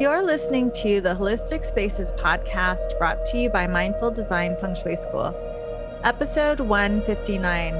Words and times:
You're 0.00 0.22
listening 0.22 0.72
to 0.76 1.02
the 1.02 1.14
Holistic 1.14 1.66
Spaces 1.66 2.10
podcast 2.12 2.98
brought 2.98 3.26
to 3.26 3.36
you 3.36 3.50
by 3.50 3.66
Mindful 3.66 4.10
Design 4.10 4.56
Feng 4.58 4.74
Shui 4.74 4.96
School. 4.96 5.36
Episode 6.04 6.58
159 6.58 7.74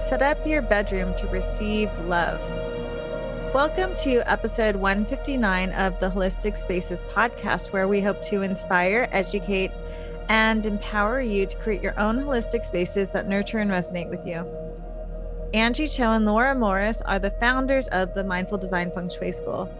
Set 0.00 0.20
up 0.20 0.44
your 0.44 0.62
bedroom 0.62 1.14
to 1.14 1.28
receive 1.28 1.96
love. 2.00 2.40
Welcome 3.54 3.94
to 4.02 4.20
episode 4.28 4.74
159 4.74 5.70
of 5.74 6.00
the 6.00 6.08
Holistic 6.08 6.58
Spaces 6.58 7.04
podcast, 7.04 7.72
where 7.72 7.86
we 7.86 8.00
hope 8.00 8.20
to 8.22 8.42
inspire, 8.42 9.08
educate, 9.12 9.70
and 10.28 10.66
empower 10.66 11.20
you 11.20 11.46
to 11.46 11.56
create 11.58 11.84
your 11.84 11.96
own 12.00 12.18
holistic 12.18 12.64
spaces 12.64 13.12
that 13.12 13.28
nurture 13.28 13.60
and 13.60 13.70
resonate 13.70 14.10
with 14.10 14.26
you. 14.26 14.44
Angie 15.54 15.86
Chew 15.86 16.02
and 16.02 16.26
Laura 16.26 16.52
Morris 16.52 17.00
are 17.02 17.20
the 17.20 17.30
founders 17.30 17.86
of 17.88 18.12
the 18.14 18.24
Mindful 18.24 18.58
Design 18.58 18.90
Feng 18.90 19.08
Shui 19.08 19.30
School. 19.30 19.72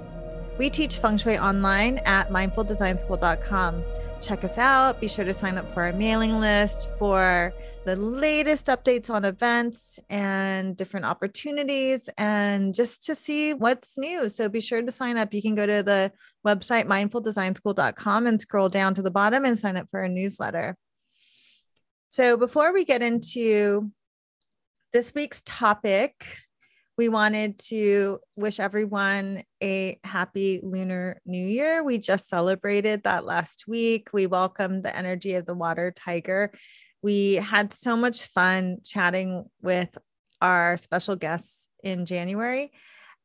We 0.60 0.68
teach 0.68 0.98
feng 0.98 1.16
shui 1.16 1.38
online 1.38 2.02
at 2.04 2.28
mindfuldesignschool.com. 2.28 3.82
Check 4.20 4.44
us 4.44 4.58
out. 4.58 5.00
Be 5.00 5.08
sure 5.08 5.24
to 5.24 5.32
sign 5.32 5.56
up 5.56 5.72
for 5.72 5.84
our 5.84 5.94
mailing 5.94 6.38
list 6.38 6.90
for 6.98 7.54
the 7.86 7.96
latest 7.96 8.66
updates 8.66 9.08
on 9.08 9.24
events 9.24 9.98
and 10.10 10.76
different 10.76 11.06
opportunities 11.06 12.10
and 12.18 12.74
just 12.74 13.06
to 13.06 13.14
see 13.14 13.54
what's 13.54 13.96
new. 13.96 14.28
So 14.28 14.50
be 14.50 14.60
sure 14.60 14.82
to 14.82 14.92
sign 14.92 15.16
up. 15.16 15.32
You 15.32 15.40
can 15.40 15.54
go 15.54 15.64
to 15.64 15.82
the 15.82 16.12
website 16.46 16.84
mindfuldesignschool.com 16.84 18.26
and 18.26 18.38
scroll 18.38 18.68
down 18.68 18.92
to 18.96 19.00
the 19.00 19.10
bottom 19.10 19.46
and 19.46 19.58
sign 19.58 19.78
up 19.78 19.88
for 19.90 20.00
our 20.00 20.08
newsletter. 20.08 20.76
So 22.10 22.36
before 22.36 22.74
we 22.74 22.84
get 22.84 23.00
into 23.00 23.90
this 24.92 25.14
week's 25.14 25.40
topic, 25.46 26.22
we 27.00 27.08
wanted 27.08 27.58
to 27.58 28.18
wish 28.36 28.60
everyone 28.60 29.42
a 29.62 29.98
happy 30.04 30.60
Lunar 30.62 31.18
New 31.24 31.46
Year. 31.46 31.82
We 31.82 31.96
just 31.96 32.28
celebrated 32.28 33.04
that 33.04 33.24
last 33.24 33.64
week. 33.66 34.10
We 34.12 34.26
welcomed 34.26 34.84
the 34.84 34.94
energy 34.94 35.32
of 35.36 35.46
the 35.46 35.54
water 35.54 35.94
tiger. 35.96 36.52
We 37.00 37.36
had 37.36 37.72
so 37.72 37.96
much 37.96 38.26
fun 38.26 38.80
chatting 38.84 39.46
with 39.62 39.96
our 40.42 40.76
special 40.76 41.16
guests 41.16 41.70
in 41.82 42.04
January. 42.04 42.70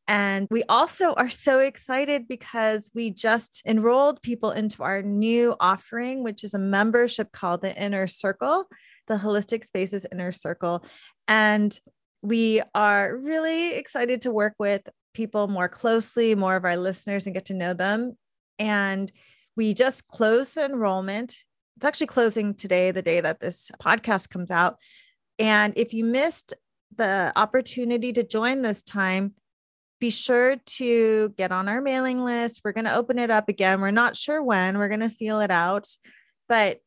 And 0.08 0.48
we 0.50 0.64
also 0.70 1.12
are 1.16 1.30
so 1.30 1.59
excited 1.59 2.30
because 2.30 2.90
we 2.96 3.12
just 3.12 3.62
enrolled 3.66 4.22
people 4.22 4.52
into 4.52 4.84
our 4.84 5.02
new 5.02 5.53
offering, 5.59 6.23
which 6.23 6.46
is 6.46 6.53
a 6.53 6.59
membership 6.59 7.34
called 7.34 7.62
the 7.62 7.76
Inner 7.76 8.08
Circle, 8.08 8.68
the 9.09 9.16
Holistic 9.16 9.66
Spaces 9.66 10.08
Inner 10.14 10.31
Circle. 10.31 10.86
And 11.28 11.78
we 12.26 12.62
are 12.73 13.16
really 13.16 13.76
excited 13.76 14.23
to 14.23 14.31
work 14.31 14.56
with 14.58 14.81
people 15.14 15.48
more 15.48 15.70
closely, 15.70 16.34
more 16.34 16.56
of 16.56 16.66
our 16.66 16.76
listeners, 16.76 17.28
and 17.28 17.36
get 17.36 17.45
to 17.45 17.54
know 17.54 17.73
them. 17.73 18.18
And 18.58 19.12
we 19.56 19.73
just 19.76 20.08
closed 20.08 20.58
enrollment. 20.58 21.36
It's 21.78 21.86
actually 21.86 22.08
closing 22.08 22.56
today, 22.56 22.90
the 22.92 23.03
day 23.03 23.22
that 23.22 23.40
this 23.40 23.72
podcast 23.80 24.30
comes 24.30 24.50
out. 24.50 24.78
And 25.38 25.73
if 25.78 25.94
you 25.94 26.03
missed 26.03 26.53
the 26.96 27.31
opportunity 27.36 28.12
to 28.14 28.23
join 28.23 28.62
this 28.64 28.81
time, 28.81 29.34
be 30.00 30.09
sure 30.09 30.56
to 30.66 31.30
get 31.38 31.52
on 31.52 31.70
our 31.70 31.81
mailing 31.81 32.23
list. 32.23 32.62
We're 32.64 32.72
going 32.72 32.86
to 32.86 32.96
open 32.96 33.20
it 33.20 33.30
up 33.30 33.50
again. 33.50 33.81
We're 33.81 33.92
not 33.92 34.18
sure 34.18 34.42
when, 34.42 34.78
we're 34.78 34.90
going 34.90 35.00
to 35.02 35.09
feel 35.09 35.42
it 35.42 35.52
out. 35.52 35.88
But 36.50 36.80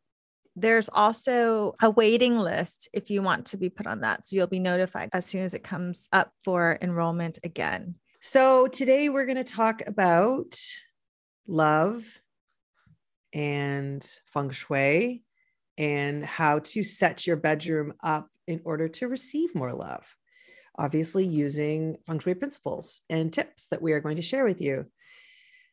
there's 0.60 0.88
also 0.92 1.74
a 1.80 1.90
waiting 1.90 2.38
list 2.38 2.88
if 2.92 3.10
you 3.10 3.22
want 3.22 3.46
to 3.46 3.56
be 3.56 3.70
put 3.70 3.86
on 3.86 4.00
that. 4.00 4.26
So 4.26 4.36
you'll 4.36 4.46
be 4.46 4.58
notified 4.58 5.10
as 5.12 5.24
soon 5.24 5.42
as 5.42 5.54
it 5.54 5.62
comes 5.62 6.08
up 6.12 6.32
for 6.44 6.78
enrollment 6.82 7.38
again. 7.44 7.94
So 8.20 8.66
today 8.66 9.08
we're 9.08 9.26
going 9.26 9.36
to 9.36 9.44
talk 9.44 9.82
about 9.86 10.58
love 11.46 12.04
and 13.32 14.04
feng 14.26 14.50
shui 14.50 15.22
and 15.76 16.24
how 16.24 16.58
to 16.58 16.82
set 16.82 17.26
your 17.26 17.36
bedroom 17.36 17.94
up 18.02 18.28
in 18.46 18.60
order 18.64 18.88
to 18.88 19.06
receive 19.06 19.54
more 19.54 19.72
love. 19.72 20.16
Obviously, 20.76 21.24
using 21.24 21.96
feng 22.06 22.18
shui 22.18 22.34
principles 22.34 23.00
and 23.08 23.32
tips 23.32 23.68
that 23.68 23.82
we 23.82 23.92
are 23.92 24.00
going 24.00 24.16
to 24.16 24.22
share 24.22 24.44
with 24.44 24.60
you. 24.60 24.86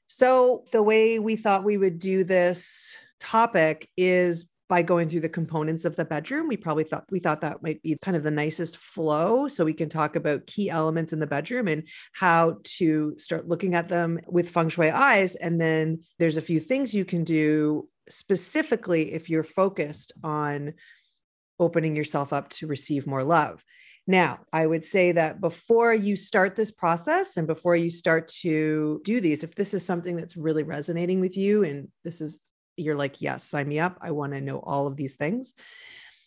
So, 0.08 0.66
the 0.72 0.84
way 0.84 1.18
we 1.18 1.36
thought 1.36 1.64
we 1.64 1.78
would 1.78 2.00
do 2.00 2.24
this 2.24 2.98
topic 3.20 3.90
is 3.98 4.50
by 4.68 4.81
going 4.81 5.09
through 5.09 5.20
the 5.20 5.30
components 5.30 5.86
of 5.86 5.96
the 5.96 6.06
bedroom 6.06 6.48
we 6.48 6.58
probably 6.58 6.84
thought 6.84 7.06
we 7.12 7.20
thought 7.20 7.42
that 7.42 7.62
might 7.62 7.81
be 7.81 7.98
kind 8.02 8.18
of 8.18 8.24
the 8.24 8.31
nicest 8.31 8.78
flow 8.78 9.48
so 9.48 9.66
we 9.66 9.74
can 9.74 9.90
talk 9.90 10.16
about 10.16 10.48
key 10.48 10.70
elements 10.70 11.14
in 11.14 11.20
the 11.20 11.28
bedroom 11.28 11.68
and 11.68 11.88
how 12.14 12.58
to 12.64 13.14
start 13.18 13.48
looking 13.48 13.76
at 13.76 13.90
them 13.90 14.20
with 14.28 14.50
feng 14.50 14.70
shui 14.70 14.90
eyes 14.90 15.36
and 15.36 15.59
then 15.59 16.00
there's 16.20 16.38
a 16.38 16.42
few 16.42 16.59
things 16.59 16.94
you 16.94 17.06
can 17.06 17.24
do 17.24 17.88
specifically 18.09 19.14
if 19.14 19.30
you're 19.30 19.44
focused 19.44 20.14
on 20.24 20.74
opening 21.59 21.96
yourself 21.96 22.34
up 22.34 22.50
to 22.50 22.68
receive 22.68 23.08
more 23.08 23.24
love. 23.24 23.64
Now, 24.08 24.42
I 24.53 24.68
would 24.68 24.84
say 24.84 25.14
that 25.14 25.42
before 25.42 25.94
you 25.94 26.16
start 26.16 26.56
this 26.56 26.72
process 26.72 27.38
and 27.38 27.47
before 27.47 27.76
you 27.76 27.90
start 27.90 28.28
to 28.42 29.02
do 29.03 29.20
these, 29.20 29.44
if 29.44 29.56
this 29.56 29.74
is 29.74 29.84
something 29.84 30.16
that's 30.16 30.38
really 30.38 30.64
resonating 30.64 31.22
with 31.22 31.36
you 31.36 31.64
and 31.64 31.88
this 32.03 32.22
is 32.22 32.40
you're 32.78 32.96
like, 32.96 33.22
yes, 33.22 33.44
sign 33.44 33.68
me 33.68 33.80
up. 33.80 33.97
I 34.02 34.12
want 34.12 34.34
to 34.34 34.41
know 34.41 34.59
all 34.59 34.88
of 34.88 34.96
these 34.96 35.16
things. 35.16 35.53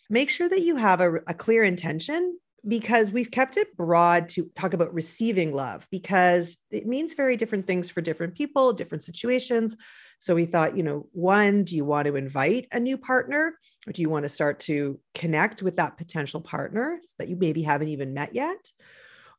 Make 0.09 0.29
sure 0.29 0.49
that 0.49 0.61
you 0.61 0.75
have 0.75 1.01
a, 1.01 1.15
a 1.27 1.33
clear 1.33 1.63
intention 1.63 2.39
because 2.67 3.11
we've 3.11 3.31
kept 3.31 3.57
it 3.57 3.75
broad 3.77 4.29
to 4.29 4.49
talk 4.55 4.73
about 4.73 4.93
receiving 4.93 5.53
love 5.53 5.87
because 5.91 6.57
it 6.71 6.85
means 6.85 7.13
very 7.13 7.37
different 7.37 7.67
things 7.67 7.89
for 7.89 8.01
different 8.01 8.35
people, 8.35 8.73
different 8.73 9.03
situations. 9.03 9.77
So 10.19 10.35
we 10.35 10.45
thought, 10.45 10.75
you 10.75 10.83
know, 10.83 11.07
one, 11.13 11.63
do 11.63 11.75
you 11.75 11.85
want 11.85 12.07
to 12.07 12.15
invite 12.15 12.67
a 12.71 12.79
new 12.79 12.97
partner? 12.97 13.57
Or 13.87 13.93
do 13.93 14.01
you 14.01 14.09
want 14.09 14.23
to 14.23 14.29
start 14.29 14.59
to 14.61 14.99
connect 15.15 15.63
with 15.63 15.77
that 15.77 15.97
potential 15.97 16.41
partner 16.41 16.99
that 17.17 17.29
you 17.29 17.37
maybe 17.37 17.61
haven't 17.61 17.87
even 17.87 18.13
met 18.13 18.35
yet? 18.35 18.71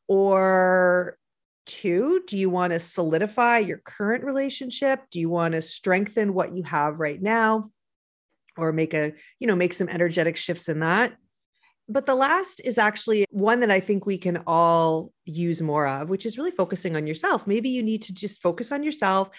Or 0.07 1.17
two 1.65 2.21
do 2.27 2.37
you 2.37 2.49
want 2.49 2.73
to 2.73 2.79
solidify 2.79 3.59
your 3.59 3.77
current 3.77 4.23
relationship? 4.23 5.01
Do 5.09 5.19
you 5.19 5.29
want 5.29 5.53
to 5.53 5.61
strengthen 5.61 6.33
what 6.33 6.53
you 6.53 6.63
have 6.63 6.99
right 6.99 7.21
now? 7.21 7.71
Or 8.57 8.71
make 8.71 8.93
a 8.93 9.13
you 9.39 9.47
know 9.47 9.55
make 9.55 9.73
some 9.73 9.89
energetic 9.89 10.37
shifts 10.37 10.69
in 10.69 10.79
that? 10.79 11.13
But 11.87 12.05
the 12.05 12.15
last 12.15 12.61
is 12.63 12.77
actually 12.77 13.25
one 13.29 13.61
that 13.61 13.71
i 13.71 13.79
think 13.79 14.05
we 14.05 14.17
can 14.17 14.43
all 14.47 15.11
use 15.25 15.61
more 15.61 15.87
of 15.87 16.09
which 16.09 16.25
is 16.25 16.37
really 16.37 16.51
focusing 16.51 16.95
on 16.95 17.07
yourself. 17.07 17.47
Maybe 17.47 17.69
you 17.69 17.83
need 17.83 18.03
to 18.03 18.13
just 18.13 18.41
focus 18.41 18.71
on 18.71 18.83
yourself 18.83 19.29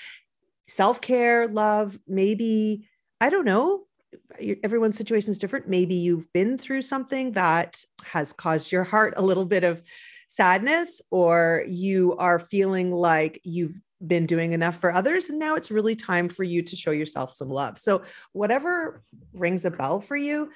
self-care 0.68 1.48
love 1.48 1.98
maybe 2.06 2.88
i 3.20 3.28
don't 3.28 3.44
know 3.44 3.82
everyone's 4.62 4.96
situation 4.96 5.30
is 5.30 5.38
different. 5.38 5.68
Maybe 5.68 5.94
you've 5.94 6.32
been 6.32 6.58
through 6.58 6.82
something 6.82 7.32
that 7.32 7.82
has 8.04 8.32
caused 8.32 8.72
your 8.72 8.84
heart 8.84 9.14
a 9.16 9.22
little 9.22 9.44
bit 9.44 9.64
of 9.64 9.82
sadness 10.32 11.02
or 11.10 11.62
you 11.68 12.16
are 12.16 12.38
feeling 12.38 12.90
like 12.90 13.38
you've 13.44 13.78
been 14.04 14.24
doing 14.24 14.52
enough 14.52 14.80
for 14.80 14.90
others 14.90 15.28
and 15.28 15.38
now 15.38 15.56
it's 15.56 15.70
really 15.70 15.94
time 15.94 16.26
for 16.30 16.42
you 16.42 16.62
to 16.62 16.74
show 16.74 16.90
yourself 16.90 17.30
some 17.30 17.50
love. 17.50 17.76
So 17.76 18.02
whatever 18.32 19.02
rings 19.34 19.66
a 19.66 19.70
bell 19.70 20.00
for 20.00 20.16
you, 20.16 20.50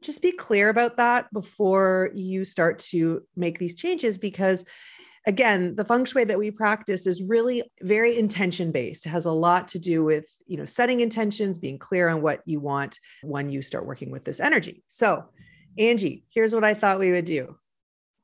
just 0.00 0.22
be 0.22 0.30
clear 0.30 0.68
about 0.68 0.98
that 0.98 1.26
before 1.32 2.10
you 2.14 2.44
start 2.44 2.78
to 2.78 3.22
make 3.34 3.58
these 3.58 3.74
changes 3.74 4.16
because 4.16 4.64
again 5.26 5.74
the 5.74 5.84
feng 5.84 6.04
shui 6.04 6.22
that 6.22 6.38
we 6.38 6.52
practice 6.52 7.04
is 7.04 7.20
really 7.20 7.64
very 7.82 8.16
intention 8.16 8.70
based 8.70 9.06
it 9.06 9.08
has 9.08 9.24
a 9.24 9.32
lot 9.32 9.66
to 9.66 9.78
do 9.80 10.04
with 10.04 10.28
you 10.46 10.56
know 10.56 10.66
setting 10.66 11.00
intentions 11.00 11.58
being 11.58 11.78
clear 11.78 12.08
on 12.08 12.22
what 12.22 12.42
you 12.44 12.60
want 12.60 13.00
when 13.22 13.48
you 13.48 13.60
start 13.60 13.86
working 13.86 14.12
with 14.12 14.24
this 14.24 14.38
energy. 14.38 14.84
So 14.86 15.24
angie 15.78 16.24
here's 16.32 16.54
what 16.54 16.64
i 16.64 16.72
thought 16.72 16.98
we 16.98 17.12
would 17.12 17.26
do 17.26 17.56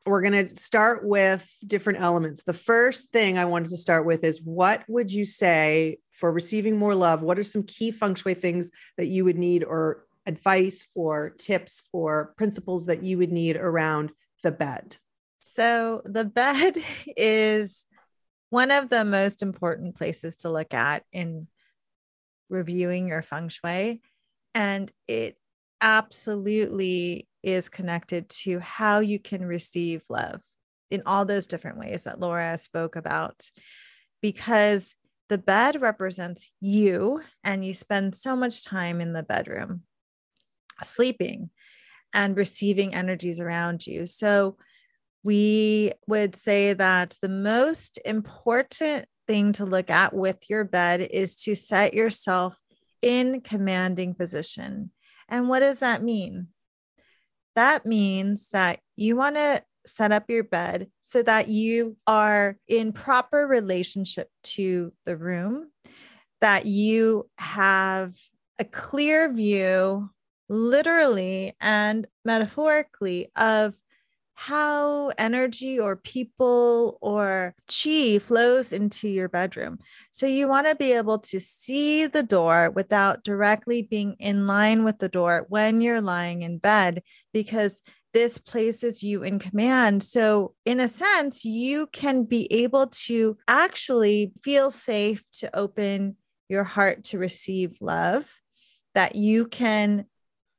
we're 0.07 0.23
going 0.23 0.49
to 0.49 0.57
start 0.57 1.07
with 1.07 1.49
different 1.67 2.01
elements. 2.01 2.43
The 2.43 2.53
first 2.53 3.11
thing 3.11 3.39
I 3.39 3.45
wanted 3.45 3.69
to 3.71 3.77
start 3.77 4.07
with 4.07 4.25
is 4.25 4.43
what 4.43 4.83
would 4.89 5.13
you 5.13 5.25
say 5.25 5.99
for 6.11 6.33
receiving 6.33 6.77
more 6.77 6.95
love? 6.95 7.23
What 7.23 7.39
are 7.39 7.45
some 7.45 7.63
key 7.63 7.91
feng 7.91 8.15
shui 8.15 8.35
things 8.35 8.71
that 8.97 9.07
you 9.07 9.25
would 9.25 9.39
need, 9.39 9.65
or 9.65 10.05
advice, 10.27 10.87
or 10.95 11.31
tips, 11.31 11.85
or 11.93 12.35
principles 12.37 12.87
that 12.87 13.03
you 13.03 13.19
would 13.19 13.33
need 13.33 13.57
around 13.57 14.13
the 14.43 14.53
bed? 14.53 14.97
So, 15.41 16.03
the 16.05 16.25
bed 16.25 16.77
is 17.17 17.87
one 18.51 18.71
of 18.71 18.89
the 18.89 19.05
most 19.05 19.43
important 19.43 19.97
places 19.97 20.37
to 20.37 20.51
look 20.51 20.75
at 20.75 21.05
in 21.13 21.47
reviewing 22.51 23.09
your 23.09 23.23
feng 23.23 23.49
shui. 23.49 24.03
And 24.55 24.93
it 25.09 25.37
absolutely 25.81 27.27
is 27.43 27.69
connected 27.69 28.29
to 28.29 28.59
how 28.61 29.01
you 29.01 29.19
can 29.19 29.45
receive 29.45 30.03
love 30.09 30.41
in 30.91 31.03
all 31.07 31.25
those 31.25 31.47
different 31.47 31.79
ways 31.79 32.05
that 32.05 32.21
Laura 32.21 32.57
spoke 32.59 32.97
about. 32.97 33.51
Because 34.21 34.95
the 35.29 35.39
bed 35.39 35.81
represents 35.81 36.51
you, 36.61 37.21
and 37.43 37.65
you 37.65 37.75
spend 37.75 38.15
so 38.15 38.37
much 38.37 38.65
time 38.65 39.01
in 39.01 39.13
the 39.13 39.23
bedroom 39.23 39.83
sleeping 40.83 41.51
and 42.13 42.37
receiving 42.37 42.95
energies 42.95 43.41
around 43.41 43.87
you. 43.87 44.07
So, 44.07 44.57
we 45.25 45.93
would 46.09 46.35
say 46.35 46.73
that 46.73 47.17
the 47.23 47.29
most 47.29 47.99
important 48.05 49.07
thing 49.29 49.53
to 49.53 49.65
look 49.65 49.89
at 49.89 50.13
with 50.13 50.51
your 50.51 50.65
bed 50.65 51.01
is 51.01 51.37
to 51.45 51.55
set 51.55 51.95
yourself 51.95 52.59
in 53.03 53.41
commanding 53.41 54.15
position. 54.15 54.91
And 55.29 55.49
what 55.49 55.61
does 55.61 55.79
that 55.79 56.03
mean? 56.03 56.49
That 57.55 57.85
means 57.85 58.51
that 58.51 58.81
you 58.97 59.17
want 59.17 59.37
to 59.37 59.63
set 59.87 60.13
up 60.13 60.25
your 60.29 60.45
bed 60.45 60.89
so 61.01 61.23
that 61.23 61.49
you 61.49 61.97
are 62.07 62.57
in 62.69 62.93
proper 62.93 63.47
relationship 63.47 64.29
to 64.45 64.93
the 65.05 65.17
room, 65.17 65.71
that 66.41 66.67
you 66.67 67.29
have 67.39 68.17
a 68.59 68.65
clear 68.65 69.33
view, 69.33 70.11
literally 70.49 71.55
and 71.61 72.07
metaphorically, 72.25 73.31
of 73.37 73.75
how 74.47 75.13
energy 75.19 75.79
or 75.79 75.95
people 75.95 76.99
or 77.01 77.55
chi 77.69 78.19
flows 78.19 78.73
into 78.73 79.09
your 79.09 79.29
bedroom. 79.29 79.79
So 80.11 80.27
you 80.27 80.49
want 80.49 80.67
to 80.67 80.75
be 80.75 80.93
able 80.93 81.21
to 81.21 81.39
see 81.39 82.07
the 82.07 82.25
door 82.25 82.71
without 82.75 83.23
directly 83.23 83.83
being 83.83 84.17
in 84.19 84.49
line 84.49 84.83
with 84.83 84.99
the 84.99 85.09
door 85.09 85.47
when 85.49 85.81
you're 85.81 86.01
lying 86.01 86.43
in 86.43 86.59
bed, 86.59 87.05
because 87.33 87.83
this 88.15 88.39
places 88.39 89.01
you 89.01 89.23
in 89.23 89.39
command. 89.39 90.03
So, 90.03 90.55
in 90.65 90.81
a 90.81 90.89
sense, 90.89 91.45
you 91.45 91.87
can 91.93 92.25
be 92.25 92.53
able 92.53 92.89
to 93.07 93.37
actually 93.47 94.33
feel 94.43 94.73
safe 94.73 95.23
to 95.35 95.57
open 95.57 96.17
your 96.49 96.65
heart 96.65 97.05
to 97.05 97.19
receive 97.19 97.79
love, 97.81 98.29
that 98.95 99.15
you 99.15 99.47
can 99.47 100.07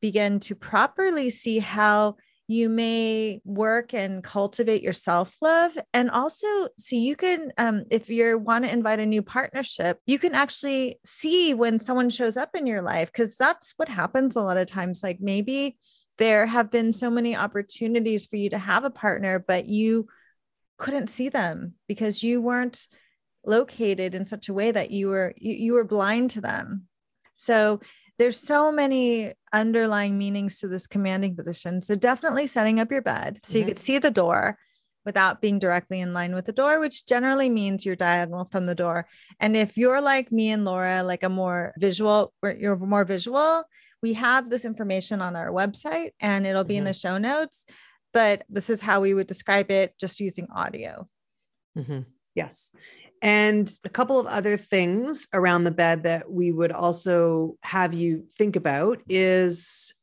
begin 0.01 0.39
to 0.39 0.55
properly 0.55 1.29
see 1.29 1.59
how 1.59 2.15
you 2.47 2.69
may 2.69 3.41
work 3.45 3.93
and 3.93 4.23
cultivate 4.23 4.81
your 4.81 4.93
self 4.93 5.35
love 5.41 5.77
and 5.93 6.09
also 6.11 6.47
so 6.77 6.95
you 6.95 7.15
can 7.15 7.51
um, 7.57 7.83
if 7.89 8.09
you 8.09 8.37
want 8.37 8.65
to 8.65 8.71
invite 8.71 8.99
a 8.99 9.05
new 9.05 9.21
partnership 9.21 9.99
you 10.05 10.19
can 10.19 10.33
actually 10.33 10.99
see 11.05 11.53
when 11.53 11.79
someone 11.79 12.09
shows 12.09 12.37
up 12.37 12.49
in 12.55 12.67
your 12.67 12.81
life 12.81 13.11
because 13.11 13.35
that's 13.37 13.73
what 13.77 13.87
happens 13.87 14.35
a 14.35 14.41
lot 14.41 14.57
of 14.57 14.67
times 14.67 15.01
like 15.01 15.19
maybe 15.21 15.77
there 16.17 16.45
have 16.45 16.69
been 16.69 16.91
so 16.91 17.09
many 17.09 17.35
opportunities 17.35 18.25
for 18.25 18.35
you 18.35 18.49
to 18.51 18.57
have 18.57 18.83
a 18.83 18.89
partner, 18.89 19.39
but 19.39 19.67
you 19.67 20.07
couldn't 20.77 21.09
see 21.09 21.29
them 21.29 21.73
because 21.87 22.21
you 22.21 22.41
weren't 22.41 22.87
located 23.45 24.15
in 24.15 24.25
such 24.25 24.47
a 24.47 24.53
way 24.53 24.71
that 24.71 24.91
you 24.91 25.09
were 25.09 25.33
you, 25.37 25.53
you 25.53 25.73
were 25.73 25.83
blind 25.83 26.29
to 26.31 26.41
them. 26.41 26.83
So 27.33 27.81
there's 28.19 28.39
so 28.39 28.71
many 28.71 29.33
underlying 29.51 30.17
meanings 30.17 30.59
to 30.59 30.67
this 30.67 30.87
commanding 30.87 31.35
position. 31.35 31.81
So 31.81 31.95
definitely 31.95 32.47
setting 32.47 32.79
up 32.79 32.91
your 32.91 33.01
bed 33.01 33.39
so 33.43 33.53
mm-hmm. 33.53 33.59
you 33.59 33.65
could 33.65 33.79
see 33.79 33.97
the 33.97 34.11
door 34.11 34.57
without 35.05 35.41
being 35.41 35.59
directly 35.59 35.99
in 35.99 36.13
line 36.13 36.33
with 36.33 36.45
the 36.45 36.53
door, 36.53 36.79
which 36.79 37.05
generally 37.05 37.49
means 37.49 37.85
you're 37.85 37.95
diagonal 37.95 38.45
from 38.45 38.65
the 38.65 38.75
door. 38.75 39.07
And 39.39 39.57
if 39.57 39.77
you're 39.77 40.01
like 40.01 40.31
me 40.31 40.51
and 40.51 40.63
Laura, 40.63 41.03
like 41.03 41.23
a 41.23 41.29
more 41.29 41.73
visual, 41.77 42.33
you're 42.57 42.77
more 42.77 43.03
visual, 43.03 43.63
we 44.01 44.13
have 44.13 44.49
this 44.49 44.65
information 44.65 45.21
on 45.21 45.35
our 45.35 45.49
website 45.49 46.11
and 46.19 46.45
it'll 46.45 46.63
be 46.63 46.75
mm-hmm. 46.75 46.79
in 46.79 46.83
the 46.85 46.93
show 46.93 47.17
notes. 47.17 47.65
But 48.13 48.43
this 48.47 48.69
is 48.69 48.81
how 48.81 49.01
we 49.01 49.13
would 49.13 49.27
describe 49.27 49.71
it 49.71 49.95
just 49.99 50.19
using 50.19 50.47
audio. 50.53 51.07
Mm-hmm. 51.77 52.01
Yes. 52.35 52.73
And 53.23 53.71
a 53.85 53.89
couple 53.89 54.19
of 54.19 54.27
other 54.27 54.57
things 54.57 55.29
around 55.33 55.63
the 55.63 55.71
bed 55.71 56.03
that 56.03 56.29
we 56.29 56.51
would 56.51 56.73
also 56.73 57.55
have 57.63 57.93
you 57.93 58.25
think 58.29 58.57
about 58.57 58.99
is 59.07 59.93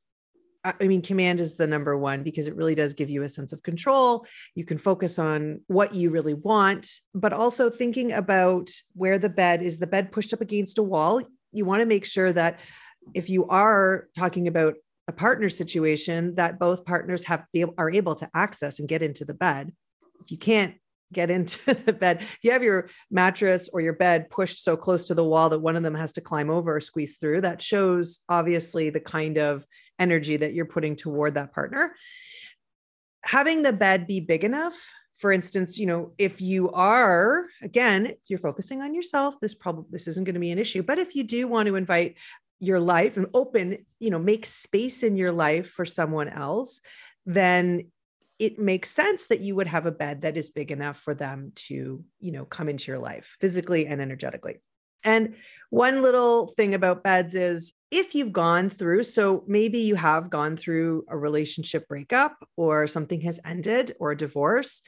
I 0.63 0.87
mean, 0.87 1.01
command 1.01 1.41
is 1.41 1.55
the 1.55 1.67
number 1.67 1.97
one 1.97 2.23
because 2.23 2.47
it 2.47 2.55
really 2.55 2.75
does 2.75 2.93
give 2.93 3.09
you 3.09 3.23
a 3.23 3.31
sense 3.31 3.55
of 3.55 3.63
control. 3.63 4.27
You 4.55 4.67
can 4.67 4.77
focus 4.77 5.19
on 5.19 5.63
what 5.69 5.95
you 5.95 6.11
really 6.11 6.35
want, 6.35 6.87
but 7.15 7.33
also 7.33 7.71
thinking 7.71 8.13
about 8.13 8.71
where 8.93 9.19
the 9.19 9.31
bed 9.31 9.63
is 9.63 9.79
the 9.79 9.87
bed 9.87 10.13
pushed 10.13 10.35
up 10.35 10.43
against 10.43 10.77
a 10.77 10.83
wall. 10.83 11.23
You 11.53 11.65
want 11.65 11.81
to 11.81 11.87
make 11.87 12.05
sure 12.05 12.31
that 12.35 12.61
if 13.15 13.31
you 13.31 13.47
are 13.49 14.09
talking 14.15 14.49
about 14.49 14.75
a 15.09 15.13
partner 15.13 15.49
situation 15.49 16.35
that 16.35 16.59
both 16.59 16.85
partners 16.85 17.25
have 17.25 17.47
are 17.79 17.91
able 17.91 18.15
to 18.17 18.29
access 18.35 18.79
and 18.79 18.89
get 18.89 19.03
into 19.03 19.25
the 19.25 19.35
bed 19.35 19.73
if 20.21 20.31
you 20.31 20.37
can't 20.37 20.75
get 21.13 21.31
into 21.31 21.75
the 21.87 21.93
bed. 21.93 22.27
You 22.43 22.53
have 22.53 22.63
your 22.63 22.89
mattress 23.11 23.69
or 23.73 23.81
your 23.81 23.95
bed 23.95 24.31
pushed 24.31 24.63
so 24.63 24.77
close 24.77 25.07
to 25.09 25.15
the 25.15 25.25
wall 25.25 25.49
that 25.51 25.61
one 25.61 25.77
of 25.77 25.83
them 25.83 25.95
has 25.95 26.13
to 26.13 26.21
climb 26.21 26.51
over 26.51 26.77
or 26.77 26.81
squeeze 26.81 27.17
through 27.17 27.43
that 27.43 27.63
shows 27.63 28.21
obviously 28.29 28.91
the 28.91 29.01
kind 29.01 29.39
of 29.39 29.65
energy 29.99 30.37
that 30.37 30.55
you're 30.55 30.67
putting 30.67 30.97
toward 30.97 31.35
that 31.35 31.53
partner. 31.53 31.95
Having 33.25 33.63
the 33.63 33.73
bed 33.73 34.07
be 34.07 34.21
big 34.21 34.45
enough 34.45 34.75
for 35.19 35.31
instance 35.31 35.79
you 35.79 35.85
know 35.85 36.13
if 36.17 36.41
you 36.41 36.71
are 36.71 37.45
again 37.61 38.15
you're 38.29 38.39
focusing 38.39 38.81
on 38.81 38.95
yourself 38.95 39.35
this 39.43 39.55
problem 39.55 39.85
this 39.91 40.09
isn't 40.09 40.25
going 40.25 40.33
to 40.33 40.41
be 40.41 40.51
an 40.51 40.59
issue 40.59 40.83
but 40.83 40.99
if 40.99 41.15
you 41.15 41.23
do 41.23 41.47
want 41.47 41.67
to 41.67 41.77
invite 41.77 42.17
your 42.61 42.79
life 42.79 43.17
and 43.17 43.27
open, 43.35 43.79
you 43.99 44.11
know, 44.11 44.19
make 44.19 44.47
space 44.47 45.03
in 45.03 45.17
your 45.17 45.33
life 45.33 45.71
for 45.71 45.87
someone 45.87 46.29
else, 46.29 46.81
then 47.27 47.91
it 48.41 48.59
makes 48.59 48.91
sense 48.91 49.27
that 49.27 49.41
you 49.41 49.55
would 49.55 49.67
have 49.67 49.85
a 49.85 49.93
bed 49.93 50.23
that 50.23 50.39
is 50.39 50.49
big 50.49 50.73
enough 50.73 50.97
for 50.97 51.15
them 51.15 51.53
to, 51.55 52.03
you 52.21 52.33
know, 52.33 52.47
come 52.47 52.71
into 52.71 52.91
your 52.91 52.99
life 52.99 53.37
physically 53.39 53.87
and 53.87 54.01
energetically. 54.01 54.63
And 55.05 55.35
one 55.69 56.01
little 56.01 56.47
thing 56.47 56.75
about 56.75 57.05
beds 57.05 57.35
is 57.35 57.75
if 57.91 58.15
you've 58.15 58.33
gone 58.33 58.71
through, 58.71 59.05
so 59.05 59.45
maybe 59.47 59.79
you 59.79 59.95
have 59.95 60.31
gone 60.31 60.57
through 60.57 61.05
a 61.09 61.19
relationship 61.19 61.87
breakup 61.87 62.37
or 62.57 62.87
something 62.89 63.21
has 63.21 63.41
ended 63.45 63.93
or 64.01 64.13
a 64.13 64.17
divorce, 64.17 64.83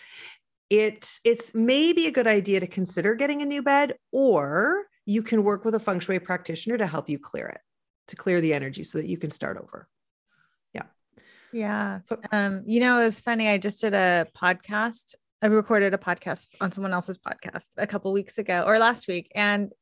it 0.71 1.11
it's 1.25 1.55
maybe 1.55 2.07
a 2.07 2.11
good 2.11 2.27
idea 2.27 2.59
to 2.59 2.67
consider 2.67 3.15
getting 3.15 3.43
a 3.43 3.47
new 3.47 3.63
bed 3.63 3.95
or 4.13 4.87
you 5.05 5.23
can 5.23 5.45
work 5.45 5.67
with 5.67 5.75
a 5.75 5.81
feng 5.81 6.01
shui 6.01 6.19
practitioner 6.19 6.79
to 6.79 6.87
help 6.87 7.11
you 7.11 7.19
clear 7.19 7.47
it, 7.47 7.61
to 8.09 8.17
clear 8.17 8.41
the 8.41 8.55
energy 8.55 8.83
so 8.83 8.97
that 8.97 9.07
you 9.07 9.19
can 9.19 9.29
start 9.29 9.59
over. 9.59 9.89
Yeah. 11.53 12.01
So, 12.05 12.19
um, 12.33 12.63
you 12.67 12.81
know, 12.81 13.01
it 13.01 13.05
was 13.05 13.21
funny. 13.21 13.49
I 13.49 13.59
just 13.59 13.81
did 13.81 13.95
a 13.95 14.27
podcast. 14.37 15.15
I 15.43 15.47
recorded 15.47 15.93
a 15.93 15.99
podcast 15.99 16.47
on 16.61 16.73
someone 16.73 16.93
else's 16.93 17.19
podcast 17.19 17.69
a 17.77 17.87
couple 17.87 18.13
weeks 18.13 18.39
ago 18.39 18.65
or 18.67 18.79
last 18.79 19.09
week. 19.09 19.31
And 19.35 19.73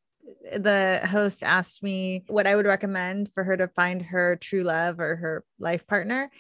the 0.53 1.01
host 1.11 1.43
asked 1.43 1.83
me 1.83 2.25
what 2.29 2.47
I 2.47 2.55
would 2.55 2.67
recommend 2.67 3.33
for 3.33 3.45
her 3.45 3.57
to 3.57 3.69
find 3.69 4.03
her 4.03 4.37
true 4.37 4.63
love 4.63 5.01
or 5.01 5.17
her 5.17 5.45
life 5.59 5.87
partner 5.87 6.31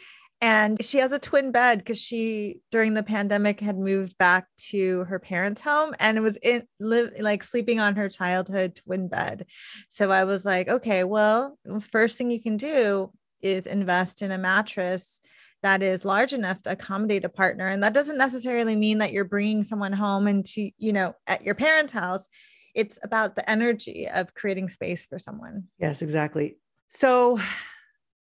and 0.41 0.82
she 0.82 0.99
has 0.99 1.12
a 1.12 1.19
twin 1.19 1.53
bed 1.53 1.79
because 1.79 2.00
she 2.00 2.61
during 2.71 2.94
the 2.94 3.03
pandemic 3.03 3.61
had 3.61 3.79
moved 3.79 4.17
back 4.19 4.47
to 4.56 5.05
her 5.05 5.19
parents 5.19 5.61
home 5.61 5.94
and 5.99 6.17
it 6.17 6.23
was 6.23 6.37
in 6.38 6.67
live 6.79 7.12
like 7.21 7.43
sleeping 7.43 7.79
on 7.79 7.97
her 7.97 8.09
childhood 8.09 8.75
twin 8.75 9.09
bed 9.09 9.47
so 9.90 10.11
i 10.11 10.25
was 10.25 10.45
like 10.45 10.69
okay 10.69 11.05
well 11.05 11.59
first 11.93 12.16
thing 12.16 12.31
you 12.31 12.43
can 12.43 12.57
do 12.57 13.12
is 13.42 13.66
invest 13.66 14.23
in 14.23 14.30
a 14.30 14.38
mattress 14.38 15.20
that 15.62 15.82
is 15.82 16.04
large 16.04 16.32
enough 16.32 16.62
to 16.62 16.73
accommodate 16.73 17.25
a 17.25 17.28
partner. 17.28 17.66
And 17.66 17.82
that 17.82 17.92
doesn't 17.92 18.16
necessarily 18.16 18.76
mean 18.76 18.99
that 18.99 19.12
you're 19.12 19.25
bringing 19.25 19.62
someone 19.62 19.92
home 19.92 20.26
into 20.26 20.70
you 20.78 20.92
know 20.92 21.14
at 21.26 21.44
your 21.44 21.54
parents 21.54 21.92
house. 21.92 22.28
It's 22.75 22.99
about 23.02 23.35
the 23.35 23.49
energy 23.49 24.09
of 24.09 24.35
creating 24.35 24.68
space 24.68 25.06
for 25.06 25.18
someone. 25.18 25.64
Yes 25.78 26.02
exactly. 26.02 26.56
So 26.88 27.38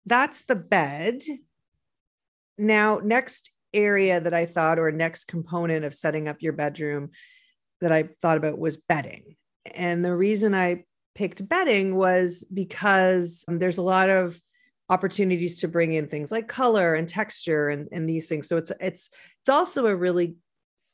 that's 0.06 0.44
the 0.44 0.56
bed. 0.56 1.22
Now, 2.58 3.00
next 3.02 3.50
area 3.72 4.20
that 4.20 4.34
I 4.34 4.46
thought, 4.46 4.78
or 4.78 4.90
next 4.92 5.24
component 5.24 5.84
of 5.84 5.94
setting 5.94 6.28
up 6.28 6.36
your 6.40 6.52
bedroom 6.52 7.10
that 7.80 7.92
I 7.92 8.10
thought 8.20 8.36
about 8.36 8.58
was 8.58 8.76
bedding. 8.76 9.36
And 9.74 10.04
the 10.04 10.14
reason 10.14 10.54
I 10.54 10.84
picked 11.14 11.48
bedding 11.48 11.96
was 11.96 12.44
because 12.52 13.44
there's 13.48 13.78
a 13.78 13.82
lot 13.82 14.10
of 14.10 14.40
opportunities 14.92 15.60
to 15.60 15.68
bring 15.68 15.94
in 15.94 16.06
things 16.06 16.30
like 16.30 16.48
color 16.48 16.94
and 16.94 17.08
texture 17.08 17.70
and, 17.70 17.88
and 17.92 18.08
these 18.08 18.28
things. 18.28 18.46
So 18.46 18.58
it's 18.58 18.70
it's 18.78 19.10
it's 19.40 19.48
also 19.48 19.86
a 19.86 19.96
really 19.96 20.36